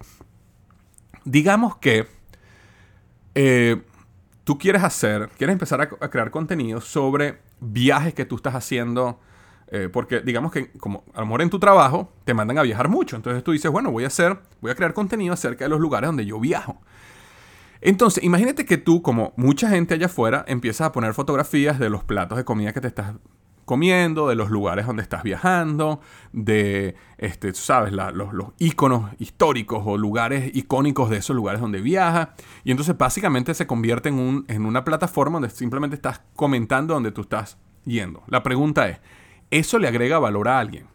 Digamos 1.25 1.77
que 1.77 2.07
eh, 3.35 3.83
tú 4.45 4.59
quieres 4.59 4.83
hacer, 4.83 5.29
quieres 5.37 5.55
empezar 5.55 5.81
a, 5.81 5.89
crear 6.11 6.31
contenido 6.31 6.81
sobre 6.81 7.39
viajes 7.61 8.15
que 8.15 8.25
tú 8.25 8.37
estás 8.37 8.55
haciendo. 8.55 9.21
Eh, 9.75 9.89
porque 9.91 10.21
digamos 10.21 10.53
que 10.53 10.71
como 10.73 11.03
a 11.15 11.21
lo 11.21 11.25
mejor 11.25 11.41
en 11.41 11.49
tu 11.49 11.59
trabajo 11.59 12.13
te 12.27 12.35
mandan 12.35 12.59
a 12.59 12.63
viajar 12.63 12.91
mucho. 12.91 13.17
Entonces 13.17 13.43
tú 13.43 13.53
dices, 13.53 13.71
bueno, 13.71 13.91
voy 13.91 14.05
a 14.05 14.09
hacer, 14.09 14.39
voy 14.61 14.71
a 14.71 14.75
crear 14.75 14.93
contenido 14.93 15.33
acerca 15.33 15.65
de 15.65 15.71
los 15.71 15.81
lugares 15.81 16.09
donde 16.09 16.27
yo 16.27 16.39
viajo. 16.39 16.79
Entonces, 17.81 18.23
imagínate 18.23 18.67
que 18.67 18.77
tú, 18.77 19.01
como 19.01 19.33
mucha 19.37 19.71
gente 19.71 19.95
allá 19.95 20.07
afuera, 20.07 20.45
empiezas 20.47 20.89
a 20.89 20.93
poner 20.93 21.15
fotografías 21.15 21.79
de 21.79 21.89
los 21.89 22.05
platos 22.05 22.37
de 22.37 22.45
comida 22.45 22.75
que 22.75 22.83
te 22.83 22.89
estás 22.89 23.15
comiendo, 23.65 24.29
de 24.29 24.35
los 24.35 24.51
lugares 24.51 24.87
donde 24.87 25.03
estás 25.03 25.23
viajando, 25.23 26.01
de, 26.35 26.95
este, 27.17 27.55
sabes, 27.55 27.95
los, 27.95 28.35
los 28.35 28.49
históricos 28.59 29.83
o 29.87 29.97
lugares 29.97 30.55
icónicos 30.55 31.09
de 31.09 31.17
esos 31.17 31.35
lugares 31.35 31.63
donde 31.63 31.81
viajas. 31.81 32.29
Y 32.63 32.73
entonces 32.73 32.97
básicamente 32.99 33.55
se 33.55 33.67
convierte 33.67 34.11
en, 34.11 34.19
un, 34.19 34.45
en 34.49 34.67
una 34.67 34.85
plataforma 34.85 35.41
donde 35.41 35.49
simplemente 35.49 35.97
estás 35.97 36.21
comentando 36.37 36.93
donde 36.93 37.11
tú 37.11 37.23
estás 37.23 37.57
yendo. 37.87 38.23
La 38.27 38.43
pregunta 38.43 38.87
es, 38.89 39.01
¿eso 39.53 39.79
le 39.79 39.87
agrega 39.87 40.19
valor 40.19 40.49
a 40.49 40.59
alguien? 40.59 40.87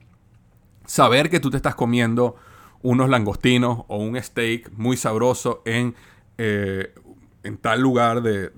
Saber 0.86 1.30
que 1.30 1.40
tú 1.40 1.50
te 1.50 1.56
estás 1.56 1.76
comiendo 1.76 2.36
unos 2.82 3.10
langostinos 3.10 3.86
o 3.88 3.98
un 3.98 4.22
steak 4.22 4.72
muy 4.74 4.98
sabroso 4.98 5.62
en, 5.66 5.96
eh, 6.38 6.94
en 7.44 7.58
tal 7.58 7.80
lugar 7.80 8.22
de 8.22 8.52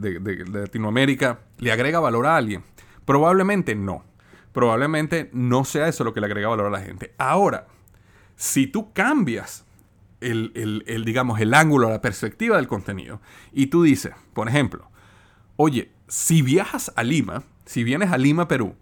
Latinoamérica, 0.52 1.42
¿le 1.60 1.72
agrega 1.72 2.00
valor 2.00 2.26
a 2.26 2.36
alguien? 2.36 2.64
Probablemente 3.06 3.76
no. 3.76 4.10
Probablemente 4.52 5.30
no 5.32 5.64
sea 5.64 5.88
eso 5.88 6.04
lo 6.04 6.14
que 6.14 6.20
le 6.20 6.26
agrega 6.26 6.50
valor 6.50 6.68
a 6.68 6.72
la 6.72 6.82
gente. 6.82 7.14
Ahora, 7.18 7.68
si 8.36 8.68
tú 8.68 8.94
cambias 8.94 9.66
el, 10.22 11.04
digamos, 11.06 11.40
el 11.40 11.54
ángulo, 11.54 11.90
la 11.90 12.02
perspectiva 12.02 12.58
del 12.58 12.68
contenido, 12.68 13.22
y 13.54 13.68
tú 13.68 13.84
dices, 13.84 14.14
por 14.34 14.48
ejemplo, 14.50 14.90
oye, 15.56 15.92
si 16.08 16.42
viajas 16.42 16.92
a 16.96 17.04
Lima, 17.04 17.44
si 17.66 17.84
vienes 17.84 18.12
a 18.12 18.18
Lima, 18.18 18.48
Perú, 18.48 18.76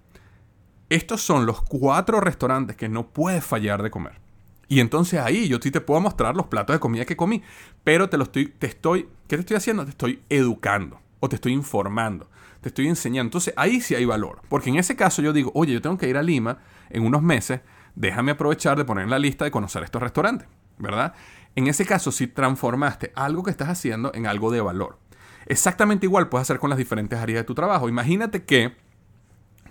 estos 0.90 1.22
son 1.22 1.46
los 1.46 1.62
cuatro 1.62 2.20
restaurantes 2.22 2.76
que 2.76 2.90
no 2.90 3.08
puedes 3.08 3.44
fallar 3.44 3.84
de 3.84 3.92
comer. 3.92 4.20
Y 4.68 4.80
entonces 4.82 5.20
ahí 5.20 5.48
yo 5.48 5.60
sí 5.62 5.72
te 5.72 5.82
puedo 5.82 6.02
mostrar 6.02 6.36
los 6.36 6.48
platos 6.48 6.76
de 6.76 6.80
comida 6.80 7.06
que 7.06 7.16
comí, 7.16 7.42
pero 7.84 8.10
te 8.10 8.18
lo 8.18 8.24
estoy, 8.24 8.48
te 8.48 8.68
estoy, 8.68 9.08
¿qué 9.28 9.38
te 9.38 9.42
estoy 9.42 9.58
haciendo? 9.58 9.86
Te 9.86 9.92
estoy 9.92 10.22
educando 10.30 11.00
o 11.20 11.30
te 11.30 11.36
estoy 11.36 11.54
informando 11.54 12.30
te 12.62 12.70
estoy 12.70 12.88
enseñando. 12.88 13.28
Entonces 13.28 13.54
ahí 13.58 13.82
sí 13.82 13.96
hay 13.96 14.06
valor. 14.06 14.42
Porque 14.50 14.70
en 14.70 14.78
ese 14.78 14.96
caso 14.96 15.22
yo 15.22 15.34
digo, 15.34 15.52
oye, 15.54 15.74
yo 15.74 15.82
tengo 15.82 15.98
que 15.98 16.08
ir 16.08 16.18
a 16.18 16.24
Lima 16.24 16.60
en 16.90 17.06
unos 17.06 17.22
meses, 17.22 17.62
déjame 17.96 18.32
aprovechar 18.32 18.78
de 18.78 18.86
poner 18.86 19.06
en 19.06 19.10
la 19.10 19.20
lista 19.20 19.46
de 19.46 19.52
conocer 19.52 19.84
estos 19.84 20.02
restaurantes, 20.02 20.48
¿verdad? 20.78 21.14
En 21.56 21.68
ese 21.68 21.86
caso, 21.86 22.12
si 22.12 22.28
transformaste 22.28 23.12
algo 23.16 23.44
que 23.44 23.52
estás 23.52 23.70
haciendo 23.70 24.12
en 24.14 24.28
algo 24.28 24.52
de 24.52 24.62
valor. 24.62 25.00
Exactamente 25.48 26.06
igual 26.06 26.30
puedes 26.30 26.44
hacer 26.44 26.60
con 26.60 26.70
las 26.70 26.78
diferentes 26.78 27.18
áreas 27.18 27.40
de 27.40 27.44
tu 27.46 27.56
trabajo. 27.56 27.90
Imagínate 27.90 28.44
que 28.44 28.76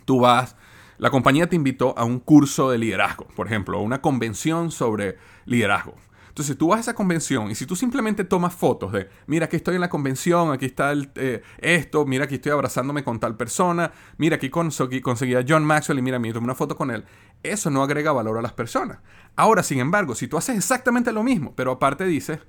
tú 0.05 0.21
vas, 0.21 0.57
la 0.99 1.11
compañía 1.11 1.49
te 1.49 1.57
invitó 1.57 1.97
a 1.99 2.05
un 2.05 2.21
curso 2.21 2.71
de 2.71 2.79
liderazgo, 2.79 3.27
por 3.37 3.47
ejemplo, 3.47 3.79
a 3.79 3.83
una 3.83 4.01
convención 4.01 4.71
sobre 4.71 5.17
liderazgo. 5.45 5.95
Entonces 6.37 6.59
tú 6.59 6.69
vas 6.69 6.77
a 6.77 6.81
esa 6.83 6.95
convención 6.95 7.51
y 7.51 7.55
si 7.55 7.65
tú 7.65 7.75
simplemente 7.75 8.23
tomas 8.23 8.55
fotos 8.55 8.93
de, 8.93 9.09
mira, 9.27 9.47
aquí 9.47 9.57
estoy 9.57 9.77
en 9.77 9.81
la 9.81 9.89
convención, 9.89 10.53
aquí 10.53 10.67
está 10.67 10.93
el, 10.93 11.11
eh, 11.15 11.41
esto, 11.57 12.05
mira, 12.05 12.25
aquí 12.25 12.35
estoy 12.35 12.53
abrazándome 12.53 13.03
con 13.03 13.19
tal 13.19 13.39
persona, 13.39 13.91
mira, 14.19 14.37
aquí 14.37 14.51
conseguí, 14.51 15.01
conseguí 15.01 15.35
a 15.35 15.43
John 15.49 15.65
Maxwell 15.65 15.99
y 15.99 16.03
mira, 16.03 16.19
me 16.19 16.31
tomé 16.35 16.45
una 16.45 16.55
foto 16.55 16.77
con 16.77 16.91
él, 16.91 17.07
eso 17.43 17.71
no 17.71 17.83
agrega 17.83 18.13
valor 18.13 18.37
a 18.37 18.43
las 18.43 18.53
personas. 18.53 18.99
Ahora, 19.35 19.63
sin 19.63 19.79
embargo, 19.79 20.15
si 20.15 20.29
tú 20.29 20.37
haces 20.37 20.59
exactamente 20.59 21.11
lo 21.11 21.23
mismo, 21.23 21.55
pero 21.57 21.73
aparte 21.73 22.05
dices, 22.05 22.41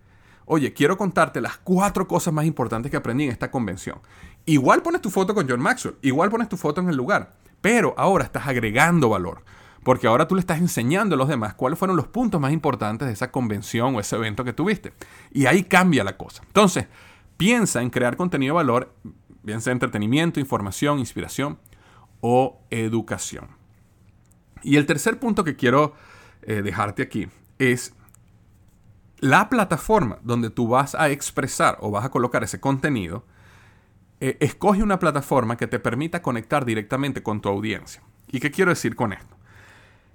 oye, 0.43 0.73
quiero 0.73 0.97
contarte 0.97 1.39
las 1.39 1.55
cuatro 1.55 2.10
cosas 2.10 2.33
más 2.33 2.45
importantes 2.45 2.91
que 2.91 2.97
aprendí 2.97 3.23
en 3.23 3.31
esta 3.31 3.49
convención. 3.49 4.01
Igual 4.45 4.81
pones 4.81 5.01
tu 5.01 5.10
foto 5.10 5.33
con 5.33 5.47
John 5.47 5.62
Maxwell, 5.62 5.95
igual 6.01 6.29
pones 6.29 6.49
tu 6.49 6.57
foto 6.57 6.81
en 6.81 6.89
el 6.89 6.97
lugar, 6.97 7.38
pero 7.62 7.93
ahora 7.98 8.26
estás 8.26 8.48
agregando 8.48 9.10
valor. 9.10 9.43
Porque 9.84 10.08
ahora 10.08 10.28
tú 10.28 10.36
le 10.36 10.41
estás 10.41 10.60
enseñando 10.60 11.15
a 11.15 11.17
los 11.17 11.30
demás 11.30 11.54
cuáles 11.54 11.80
fueron 11.80 11.96
los 11.96 12.08
puntos 12.08 12.41
más 12.41 12.52
importantes 12.52 13.08
de 13.08 13.13
esa 13.13 13.32
convención 13.32 13.96
o 13.96 14.00
ese 14.02 14.17
evento 14.17 14.43
que 14.43 14.52
tuviste. 14.52 14.91
Y 15.32 15.46
ahí 15.46 15.63
cambia 15.63 16.04
la 16.04 16.17
cosa. 16.17 16.43
Entonces, 16.46 16.88
piensa 17.38 17.82
en 17.82 17.89
crear 17.89 18.17
contenido 18.17 18.54
de 18.54 18.58
valor, 18.58 18.93
bien 19.43 19.62
sea 19.62 19.72
entretenimiento, 19.72 20.41
información, 20.41 21.00
inspiración 21.00 21.58
o 22.20 22.60
educación. 22.70 23.48
Y 24.62 24.76
el 24.76 24.86
tercer 24.86 25.20
punto 25.20 25.43
que 25.46 25.56
quiero 25.56 25.93
eh, 26.41 26.62
dejarte 26.62 27.04
aquí 27.04 27.30
es 27.60 27.93
la 29.20 29.50
plataforma 29.50 30.20
donde 30.22 30.50
tú 30.50 30.67
vas 30.67 30.96
a 30.96 31.10
expresar 31.10 31.78
o 31.82 31.91
vas 31.91 32.06
a 32.06 32.10
colocar 32.10 32.43
ese 32.43 32.60
contenido. 32.60 33.24
Eh, 34.19 34.38
escoge 34.39 34.82
una 34.82 34.99
plataforma 34.99 35.58
que 35.58 35.67
te 35.67 35.80
permita 35.80 36.21
conectar 36.21 36.65
directamente 36.65 37.21
con 37.21 37.41
tu 37.41 37.49
audiencia. 37.49 38.01
¿Y 38.32 38.39
qué 38.39 38.51
quiero 38.51 38.71
decir 38.71 38.95
con 38.95 39.13
esto? 39.13 39.36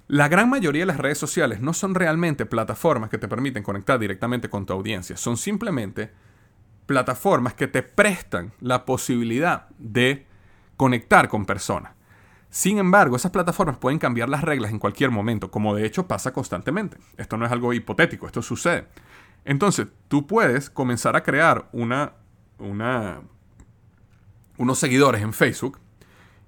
La 0.09 0.29
gran 0.29 0.51
mayoría 0.51 0.83
de 0.83 0.87
las 0.87 0.99
redes 0.99 1.19
sociales 1.19 1.61
no 1.61 1.73
son 1.73 1.95
realmente 1.95 2.45
plataformas 2.45 3.09
que 3.09 3.19
te 3.19 3.29
permiten 3.29 3.63
conectar 3.63 3.99
directamente 3.99 4.51
con 4.51 4.67
tu 4.67 4.73
audiencia, 4.73 5.17
son 5.17 5.37
simplemente 5.37 6.11
plataformas 6.87 7.55
que 7.55 7.69
te 7.69 7.83
prestan 7.83 8.53
la 8.61 8.85
posibilidad 8.85 9.69
de 9.79 10.27
conectar 10.77 11.29
con 11.29 11.47
personas. 11.47 11.93
Sin 12.51 12.77
embargo, 12.77 13.17
esas 13.17 13.31
plataformas 13.31 13.79
pueden 13.79 13.99
cambiar 13.99 14.29
las 14.29 14.43
reglas 14.43 14.73
en 14.73 14.79
cualquier 14.79 15.11
momento, 15.11 15.51
como 15.51 15.75
de 15.75 15.87
hecho 15.87 16.07
pasa 16.07 16.35
constantemente. 16.35 16.99
Esto 17.17 17.39
no 17.39 17.47
es 17.47 17.53
algo 17.53 17.73
hipotético, 17.73 18.27
esto 18.27 18.43
sucede. 18.43 18.89
Entonces, 19.47 19.87
tú 20.09 20.27
puedes 20.27 20.69
comenzar 20.69 21.17
a 21.17 21.23
crear 21.23 21.71
una, 21.73 22.13
una, 22.59 23.23
unos 24.63 24.79
seguidores 24.79 25.23
en 25.23 25.33
Facebook 25.33 25.81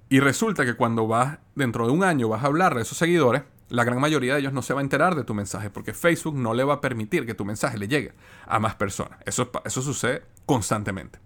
y 0.07 0.21
resulta 0.21 0.65
que 0.65 0.75
cuando 0.75 1.05
vas, 1.05 1.39
dentro 1.53 1.85
de 1.85 1.91
un 1.91 2.01
año, 2.01 2.29
vas 2.29 2.43
a 2.43 2.47
hablar 2.47 2.73
de 2.73 2.81
esos 2.81 2.97
seguidores, 2.97 3.43
la 3.67 3.83
gran 3.83 3.99
mayoría 3.99 4.35
de 4.35 4.39
ellos 4.39 4.53
no 4.53 4.61
se 4.61 4.73
va 4.73 4.79
a 4.79 4.83
enterar 4.83 5.15
de 5.15 5.25
tu 5.25 5.33
mensaje 5.33 5.69
porque 5.69 5.93
Facebook 5.93 6.35
no 6.35 6.53
le 6.53 6.63
va 6.63 6.75
a 6.75 6.81
permitir 6.81 7.25
que 7.25 7.33
tu 7.33 7.43
mensaje 7.43 7.77
le 7.77 7.89
llegue 7.89 8.13
a 8.47 8.59
más 8.59 8.75
personas. 8.75 9.19
Eso, 9.25 9.51
eso 9.65 9.81
sucede 9.81 10.23
constantemente. 10.45 11.19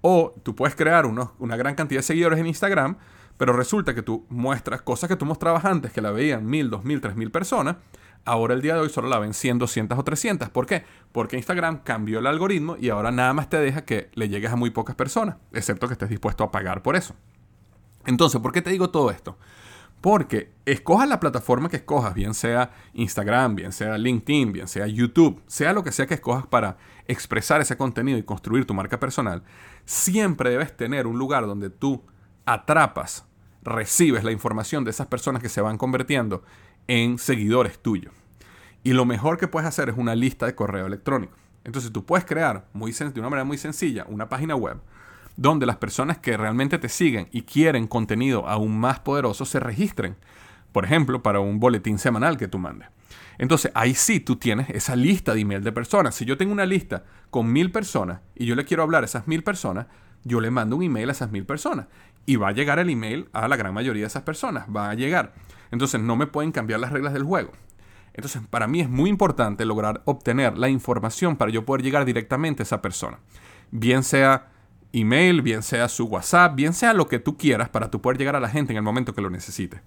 O 0.00 0.34
tú 0.42 0.56
puedes 0.56 0.74
crear 0.74 1.04
una 1.04 1.56
gran 1.56 1.74
cantidad 1.74 1.98
de 1.98 2.04
seguidores 2.04 2.38
en 2.38 2.46
Instagram, 2.46 2.96
pero 3.36 3.52
resulta 3.52 3.94
que 3.94 4.02
tú 4.02 4.24
muestras 4.30 4.80
cosas 4.80 5.08
que 5.08 5.16
tú 5.16 5.26
mostrabas 5.26 5.66
antes 5.66 5.92
que 5.92 6.00
la 6.00 6.10
veían 6.10 6.46
mil, 6.46 6.70
dos 6.70 6.84
mil, 6.84 7.02
tres 7.02 7.16
mil 7.16 7.30
personas. 7.30 7.76
Ahora 8.26 8.54
el 8.54 8.62
día 8.62 8.74
de 8.74 8.80
hoy 8.80 8.88
solo 8.88 9.08
la 9.08 9.18
ven 9.18 9.34
100, 9.34 9.58
200 9.58 9.98
o 9.98 10.02
300. 10.02 10.48
¿Por 10.48 10.66
qué? 10.66 10.84
Porque 11.12 11.36
Instagram 11.36 11.82
cambió 11.82 12.20
el 12.20 12.26
algoritmo 12.26 12.76
y 12.80 12.88
ahora 12.88 13.10
nada 13.10 13.34
más 13.34 13.50
te 13.50 13.58
deja 13.58 13.84
que 13.84 14.10
le 14.14 14.28
llegues 14.28 14.50
a 14.50 14.56
muy 14.56 14.70
pocas 14.70 14.96
personas, 14.96 15.36
excepto 15.52 15.86
que 15.86 15.92
estés 15.92 16.08
dispuesto 16.08 16.42
a 16.42 16.50
pagar 16.50 16.82
por 16.82 16.96
eso. 16.96 17.14
Entonces, 18.06 18.40
¿por 18.40 18.52
qué 18.52 18.62
te 18.62 18.70
digo 18.70 18.90
todo 18.90 19.10
esto? 19.10 19.36
Porque 20.00 20.52
escojas 20.66 21.08
la 21.08 21.20
plataforma 21.20 21.68
que 21.68 21.76
escojas, 21.76 22.14
bien 22.14 22.34
sea 22.34 22.70
Instagram, 22.92 23.54
bien 23.54 23.72
sea 23.72 23.96
LinkedIn, 23.96 24.52
bien 24.52 24.68
sea 24.68 24.86
YouTube, 24.86 25.42
sea 25.46 25.72
lo 25.72 25.82
que 25.82 25.92
sea 25.92 26.06
que 26.06 26.14
escojas 26.14 26.46
para 26.46 26.76
expresar 27.08 27.60
ese 27.60 27.76
contenido 27.76 28.18
y 28.18 28.22
construir 28.22 28.66
tu 28.66 28.74
marca 28.74 29.00
personal, 29.00 29.42
siempre 29.86 30.50
debes 30.50 30.76
tener 30.76 31.06
un 31.06 31.18
lugar 31.18 31.46
donde 31.46 31.70
tú 31.70 32.02
atrapas, 32.44 33.26
recibes 33.62 34.24
la 34.24 34.32
información 34.32 34.84
de 34.84 34.90
esas 34.90 35.06
personas 35.06 35.40
que 35.40 35.48
se 35.48 35.62
van 35.62 35.78
convirtiendo 35.78 36.42
en 36.88 37.18
seguidores 37.18 37.78
tuyos. 37.78 38.12
Y 38.82 38.92
lo 38.92 39.04
mejor 39.04 39.38
que 39.38 39.48
puedes 39.48 39.68
hacer 39.68 39.88
es 39.88 39.96
una 39.96 40.14
lista 40.14 40.46
de 40.46 40.54
correo 40.54 40.86
electrónico. 40.86 41.34
Entonces 41.64 41.90
tú 41.92 42.04
puedes 42.04 42.26
crear 42.26 42.66
muy, 42.72 42.92
de 42.92 43.20
una 43.20 43.30
manera 43.30 43.44
muy 43.44 43.56
sencilla 43.56 44.04
una 44.08 44.28
página 44.28 44.54
web 44.54 44.78
donde 45.36 45.66
las 45.66 45.76
personas 45.76 46.18
que 46.18 46.36
realmente 46.36 46.78
te 46.78 46.88
siguen 46.88 47.28
y 47.32 47.42
quieren 47.42 47.86
contenido 47.86 48.48
aún 48.48 48.78
más 48.78 49.00
poderoso 49.00 49.44
se 49.44 49.60
registren. 49.60 50.16
Por 50.72 50.84
ejemplo, 50.84 51.22
para 51.22 51.40
un 51.40 51.60
boletín 51.60 51.98
semanal 51.98 52.36
que 52.36 52.48
tú 52.48 52.58
mandes. 52.58 52.88
Entonces, 53.38 53.72
ahí 53.74 53.94
sí 53.94 54.20
tú 54.20 54.36
tienes 54.36 54.70
esa 54.70 54.94
lista 54.96 55.34
de 55.34 55.40
email 55.40 55.62
de 55.62 55.72
personas. 55.72 56.14
Si 56.14 56.24
yo 56.24 56.36
tengo 56.36 56.52
una 56.52 56.66
lista 56.66 57.04
con 57.30 57.52
mil 57.52 57.72
personas 57.72 58.20
y 58.34 58.46
yo 58.46 58.54
le 58.54 58.64
quiero 58.64 58.82
hablar 58.82 59.02
a 59.02 59.06
esas 59.06 59.26
mil 59.26 59.42
personas, 59.42 59.86
yo 60.22 60.40
le 60.40 60.50
mando 60.50 60.76
un 60.76 60.82
email 60.82 61.08
a 61.08 61.12
esas 61.12 61.30
mil 61.30 61.44
personas. 61.44 61.86
Y 62.26 62.36
va 62.36 62.48
a 62.48 62.52
llegar 62.52 62.78
el 62.78 62.90
email 62.90 63.28
a 63.32 63.48
la 63.48 63.56
gran 63.56 63.74
mayoría 63.74 64.02
de 64.02 64.06
esas 64.06 64.22
personas. 64.22 64.66
Va 64.74 64.90
a 64.90 64.94
llegar. 64.94 65.34
Entonces, 65.70 66.00
no 66.00 66.16
me 66.16 66.26
pueden 66.26 66.52
cambiar 66.52 66.80
las 66.80 66.92
reglas 66.92 67.12
del 67.12 67.24
juego. 67.24 67.52
Entonces, 68.14 68.42
para 68.48 68.66
mí 68.68 68.80
es 68.80 68.88
muy 68.88 69.10
importante 69.10 69.64
lograr 69.64 70.02
obtener 70.04 70.56
la 70.56 70.68
información 70.68 71.36
para 71.36 71.50
yo 71.50 71.64
poder 71.64 71.82
llegar 71.82 72.04
directamente 72.04 72.62
a 72.62 72.64
esa 72.64 72.80
persona. 72.80 73.18
bien 73.70 74.04
sea 74.04 74.50
email, 74.92 75.42
bien 75.42 75.62
sea 75.62 75.88
su 75.88 76.04
WhatsApp, 76.04 76.54
bien 76.54 76.72
sea 76.72 76.94
lo 76.94 77.08
que 77.08 77.18
tú 77.18 77.36
quieras 77.36 77.68
para 77.68 77.90
tú 77.90 78.00
poder 78.00 78.16
llegar 78.16 78.36
a 78.36 78.40
la 78.40 78.48
gente 78.48 78.72
en 78.72 78.76
el 78.76 78.82
momento 78.82 79.12
que 79.14 79.20
lo 79.20 79.30
necesites. 79.30 79.80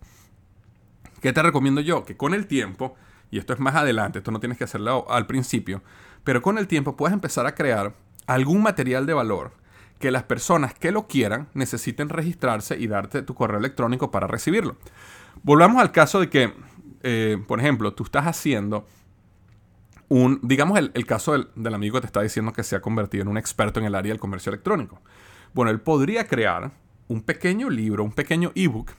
¿Qué 1.22 1.32
te 1.32 1.42
recomiendo 1.42 1.82
yo? 1.82 2.04
Que 2.04 2.18
con 2.18 2.34
el 2.34 2.46
tiempo, 2.48 2.96
y 3.32 3.40
esto 3.40 3.54
es 3.54 3.60
más 3.60 3.76
adelante, 3.76 4.20
esto 4.20 4.32
no 4.32 4.40
tienes 4.42 4.58
que 4.58 4.66
hacerlo 4.66 5.10
al 5.10 5.26
principio, 5.26 5.82
pero 6.24 6.42
con 6.42 6.58
el 6.58 6.68
tiempo 6.68 6.98
puedes 6.98 7.14
empezar 7.14 7.48
a 7.48 7.56
crear 7.56 7.96
algún 8.28 8.62
material 8.62 9.06
de 9.06 9.14
valor 9.14 9.54
que 10.00 10.12
las 10.12 10.24
personas 10.24 10.74
que 10.74 10.92
lo 10.92 11.08
quieran 11.08 11.48
necesiten 11.54 12.10
registrarse 12.10 12.78
y 12.78 12.88
darte 12.88 13.24
tu 13.24 13.34
correo 13.34 13.58
electrónico 13.58 14.12
para 14.12 14.28
recibirlo. 14.28 14.76
Volvamos 15.44 15.82
al 15.82 15.92
caso 15.92 16.20
de 16.20 16.30
que, 16.30 16.54
eh, 17.04 17.42
por 17.48 17.60
ejemplo, 17.60 17.94
tú 17.94 18.04
estás 18.04 18.26
haciendo 18.26 18.88
un, 20.10 20.40
digamos 20.42 20.80
el, 20.80 21.06
caso 21.06 21.34
del, 21.34 21.50
del, 21.56 21.74
amigo 21.74 21.96
que 21.96 22.02
te 22.02 22.08
está 22.08 22.22
diciendo 22.22 22.54
que 22.54 22.64
se 22.64 22.76
ha 22.76 22.82
convertido 22.82 23.24
en 23.24 23.28
un 23.28 23.38
experto 23.38 23.80
en 23.80 23.86
el 23.86 23.96
área 23.96 24.12
del 24.12 24.20
comercio 24.20 24.52
electrónico. 24.52 25.02
Bueno, 25.54 25.72
él 25.72 25.82
podría 25.82 26.28
crear 26.28 26.72
un 27.08 27.22
pequeño 27.22 27.70
libro, 27.70 28.04
un 28.04 28.12
pequeño 28.12 28.52
ebook 28.56 28.92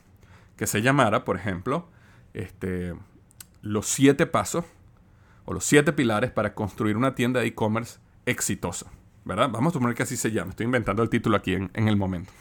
que 0.56 0.66
se 0.66 0.82
llamara, 0.82 1.24
por 1.24 1.36
ejemplo, 1.36 1.88
este, 2.34 2.94
los 3.62 3.86
siete 3.86 4.26
pasos 4.26 4.64
o 5.44 5.54
los 5.54 5.64
siete 5.64 5.92
pilares 5.92 6.30
para 6.30 6.54
construir 6.54 6.96
una 6.96 7.14
tienda 7.14 7.40
de 7.40 7.46
e-commerce 7.46 7.98
exitosa. 8.26 8.86
¿Verdad? 9.24 9.50
Vamos 9.50 9.72
a 9.72 9.74
suponer 9.74 9.94
que 9.94 10.02
así 10.02 10.16
se 10.16 10.30
llama. 10.30 10.50
Estoy 10.50 10.64
inventando 10.64 11.02
el 11.02 11.10
título 11.10 11.36
aquí 11.36 11.52
en, 11.54 11.70
en 11.74 11.88
el 11.88 11.96
momento. 11.96 12.32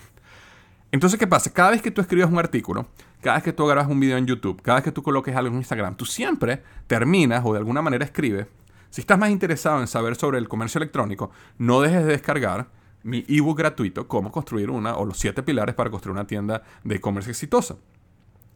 Entonces, 0.91 1.19
¿qué 1.19 1.28
pasa? 1.28 1.52
Cada 1.52 1.71
vez 1.71 1.82
que 1.82 1.91
tú 1.91 2.02
escribes 2.02 2.30
un 2.30 2.39
artículo, 2.39 2.88
cada 3.21 3.38
vez 3.38 3.43
que 3.43 3.54
tú 3.54 3.65
grabas 3.65 3.89
un 3.89 4.00
video 4.00 4.17
en 4.17 4.26
YouTube, 4.26 4.62
cada 4.62 4.78
vez 4.78 4.86
que 4.86 4.91
tú 4.91 5.04
coloques 5.04 5.36
algo 5.36 5.50
en 5.50 5.58
Instagram, 5.58 5.95
tú 5.95 6.06
siempre 6.06 6.63
terminas 6.88 7.43
o 7.45 7.52
de 7.52 7.60
alguna 7.60 7.82
manera 7.82 8.06
escribes. 8.06 8.47
Si 8.89 9.02
estás 9.02 9.19
más 9.19 9.30
interesado 9.30 9.82
en 9.82 9.88
saber 9.88 10.15
sobre 10.15 10.38
el 10.38 10.47
comercio 10.47 10.80
electrónico, 10.80 11.30
no 11.58 11.82
dejes 11.82 12.06
de 12.06 12.12
descargar 12.12 12.69
mi 13.04 13.26
ebook 13.28 13.58
gratuito, 13.58 14.08
Cómo 14.08 14.32
construir 14.32 14.69
una 14.69 14.95
o 14.95 15.06
los 15.06 15.17
siete 15.17 15.43
pilares 15.43 15.76
para 15.76 15.89
construir 15.89 16.13
una 16.13 16.26
tienda 16.26 16.63
de 16.84 16.95
e-commerce 16.95 17.30
exitosa. 17.30 17.76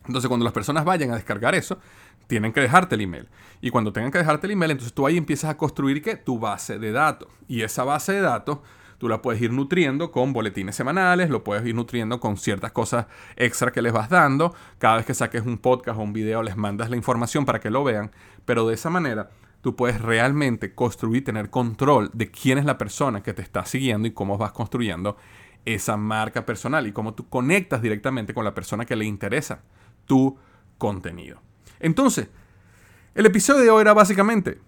Entonces, 0.08 0.28
cuando 0.28 0.44
las 0.44 0.54
personas 0.54 0.84
vayan 0.84 1.12
a 1.12 1.16
descargar 1.16 1.54
eso, 1.54 1.80
tienen 2.28 2.54
que 2.54 2.62
dejarte 2.62 2.96
el 2.96 3.02
email. 3.02 3.28
Y 3.62 3.70
cuando 3.70 3.94
tengan 3.94 4.12
que 4.12 4.18
dejarte 4.18 4.48
el 4.48 4.54
email, 4.54 4.72
entonces 4.72 4.94
tú 4.94 5.06
ahí 5.06 5.18
empiezas 5.18 5.52
a 5.52 5.58
construir 5.58 6.02
¿qué? 6.02 6.16
tu 6.16 6.40
base 6.40 6.80
de 6.80 6.92
datos. 6.92 7.30
Y 7.48 7.62
esa 7.62 7.84
base 7.84 8.14
de 8.14 8.22
datos 8.22 8.60
tú 9.02 9.10
la 9.10 9.24
puedes 9.24 9.42
ir 9.42 9.52
nutriendo 9.52 10.12
con 10.12 10.32
boletines 10.32 10.76
semanales, 10.76 11.32
lo 11.32 11.44
puedes 11.44 11.66
ir 11.66 11.74
nutriendo 11.74 12.20
con 12.20 12.38
ciertas 12.38 12.72
cosas 12.72 13.08
extra 13.36 13.72
que 13.72 13.82
les 13.82 13.92
vas 13.92 14.12
dando. 14.12 14.54
Cada 14.78 14.98
vez 14.98 15.08
que 15.08 15.16
saques 15.16 15.44
un 15.44 15.58
podcast 15.58 15.98
o 15.98 16.04
un 16.04 16.14
video, 16.14 16.44
les 16.44 16.56
mandas 16.56 16.92
la 16.92 16.98
información 16.98 17.44
para 17.44 17.60
que 17.60 17.72
lo 17.72 17.84
vean. 17.84 18.12
Pero 18.46 18.68
de 18.68 18.76
esa 18.76 18.92
manera, 18.92 19.32
tú 19.62 19.76
puedes 19.76 20.00
realmente 20.00 20.76
construir, 20.76 21.24
tener 21.24 21.50
control 21.50 22.12
de 22.14 22.30
quién 22.30 22.60
es 22.60 22.66
la 22.66 22.78
persona 22.78 23.24
que 23.24 23.34
te 23.34 23.42
está 23.42 23.66
siguiendo 23.66 24.08
y 24.08 24.12
cómo 24.12 24.38
vas 24.38 24.52
construyendo 24.52 25.18
esa 25.66 25.98
marca 25.98 26.46
personal 26.46 26.86
y 26.86 26.92
cómo 26.92 27.16
tú 27.16 27.28
conectas 27.28 27.82
directamente 27.82 28.36
con 28.36 28.46
la 28.46 28.54
persona 28.54 28.86
que 28.86 28.96
le 28.96 29.06
interesa 29.06 29.64
tu 30.06 30.38
contenido. 30.78 31.42
Entonces, 31.80 32.28
el 33.16 33.26
episodio 33.26 33.64
de 33.64 33.70
hoy 33.72 33.82
era 33.82 33.94
básicamente 33.96 34.60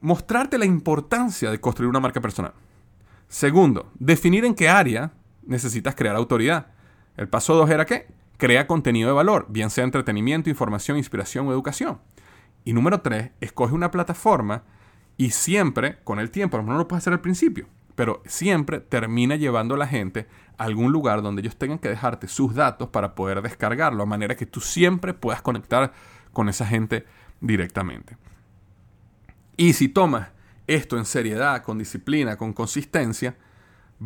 mostrarte 0.00 0.58
la 0.58 0.64
importancia 0.64 1.50
de 1.50 1.60
construir 1.60 1.90
una 1.90 1.98
marca 1.98 2.20
personal. 2.20 2.52
Segundo, 3.28 3.90
definir 3.98 4.44
en 4.44 4.54
qué 4.54 4.68
área 4.68 5.12
necesitas 5.42 5.94
crear 5.94 6.16
autoridad. 6.16 6.68
El 7.16 7.28
paso 7.28 7.54
dos 7.54 7.70
era 7.70 7.84
qué? 7.84 8.06
Crea 8.36 8.66
contenido 8.66 9.08
de 9.08 9.14
valor, 9.14 9.46
bien 9.48 9.70
sea 9.70 9.84
entretenimiento, 9.84 10.50
información, 10.50 10.96
inspiración 10.96 11.46
o 11.46 11.52
educación. 11.52 11.98
Y 12.64 12.72
número 12.72 13.00
tres, 13.00 13.30
escoge 13.40 13.74
una 13.74 13.90
plataforma 13.90 14.64
y 15.16 15.30
siempre, 15.30 15.98
con 16.04 16.18
el 16.18 16.30
tiempo, 16.30 16.60
no 16.60 16.76
lo 16.76 16.88
puedes 16.88 17.02
hacer 17.02 17.14
al 17.14 17.20
principio, 17.20 17.66
pero 17.94 18.22
siempre 18.26 18.80
termina 18.80 19.36
llevando 19.36 19.74
a 19.74 19.78
la 19.78 19.86
gente 19.86 20.26
a 20.58 20.64
algún 20.64 20.92
lugar 20.92 21.22
donde 21.22 21.40
ellos 21.40 21.56
tengan 21.56 21.78
que 21.78 21.88
dejarte 21.88 22.28
sus 22.28 22.54
datos 22.54 22.88
para 22.90 23.14
poder 23.14 23.40
descargarlo, 23.40 24.02
a 24.02 24.06
manera 24.06 24.36
que 24.36 24.46
tú 24.46 24.60
siempre 24.60 25.14
puedas 25.14 25.40
conectar 25.40 25.92
con 26.32 26.48
esa 26.48 26.66
gente 26.66 27.06
directamente. 27.40 28.18
Y 29.56 29.72
si 29.72 29.88
tomas 29.88 30.28
esto 30.66 30.96
en 30.96 31.04
seriedad, 31.04 31.62
con 31.62 31.78
disciplina, 31.78 32.36
con 32.36 32.52
consistencia, 32.52 33.36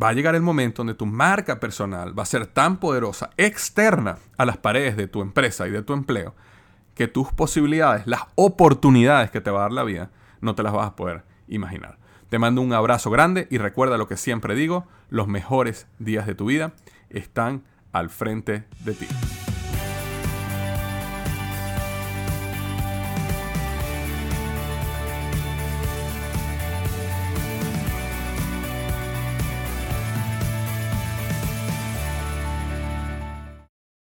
va 0.01 0.09
a 0.09 0.13
llegar 0.13 0.35
el 0.35 0.41
momento 0.41 0.81
donde 0.81 0.93
tu 0.93 1.05
marca 1.05 1.59
personal 1.59 2.17
va 2.17 2.23
a 2.23 2.27
ser 2.27 2.47
tan 2.47 2.77
poderosa, 2.77 3.31
externa 3.37 4.17
a 4.37 4.45
las 4.45 4.57
paredes 4.57 4.95
de 4.97 5.07
tu 5.07 5.21
empresa 5.21 5.67
y 5.67 5.71
de 5.71 5.83
tu 5.83 5.93
empleo, 5.93 6.35
que 6.95 7.07
tus 7.07 7.31
posibilidades, 7.31 8.07
las 8.07 8.21
oportunidades 8.35 9.31
que 9.31 9.41
te 9.41 9.51
va 9.51 9.59
a 9.59 9.63
dar 9.63 9.73
la 9.73 9.83
vida, 9.83 10.11
no 10.39 10.55
te 10.55 10.63
las 10.63 10.73
vas 10.73 10.87
a 10.87 10.95
poder 10.95 11.23
imaginar. 11.47 11.97
Te 12.29 12.39
mando 12.39 12.61
un 12.61 12.73
abrazo 12.73 13.11
grande 13.11 13.47
y 13.49 13.57
recuerda 13.57 13.97
lo 13.97 14.07
que 14.07 14.17
siempre 14.17 14.55
digo, 14.55 14.87
los 15.09 15.27
mejores 15.27 15.87
días 15.99 16.25
de 16.25 16.35
tu 16.35 16.45
vida 16.45 16.73
están 17.09 17.63
al 17.91 18.09
frente 18.09 18.63
de 18.85 18.93
ti. 18.93 19.07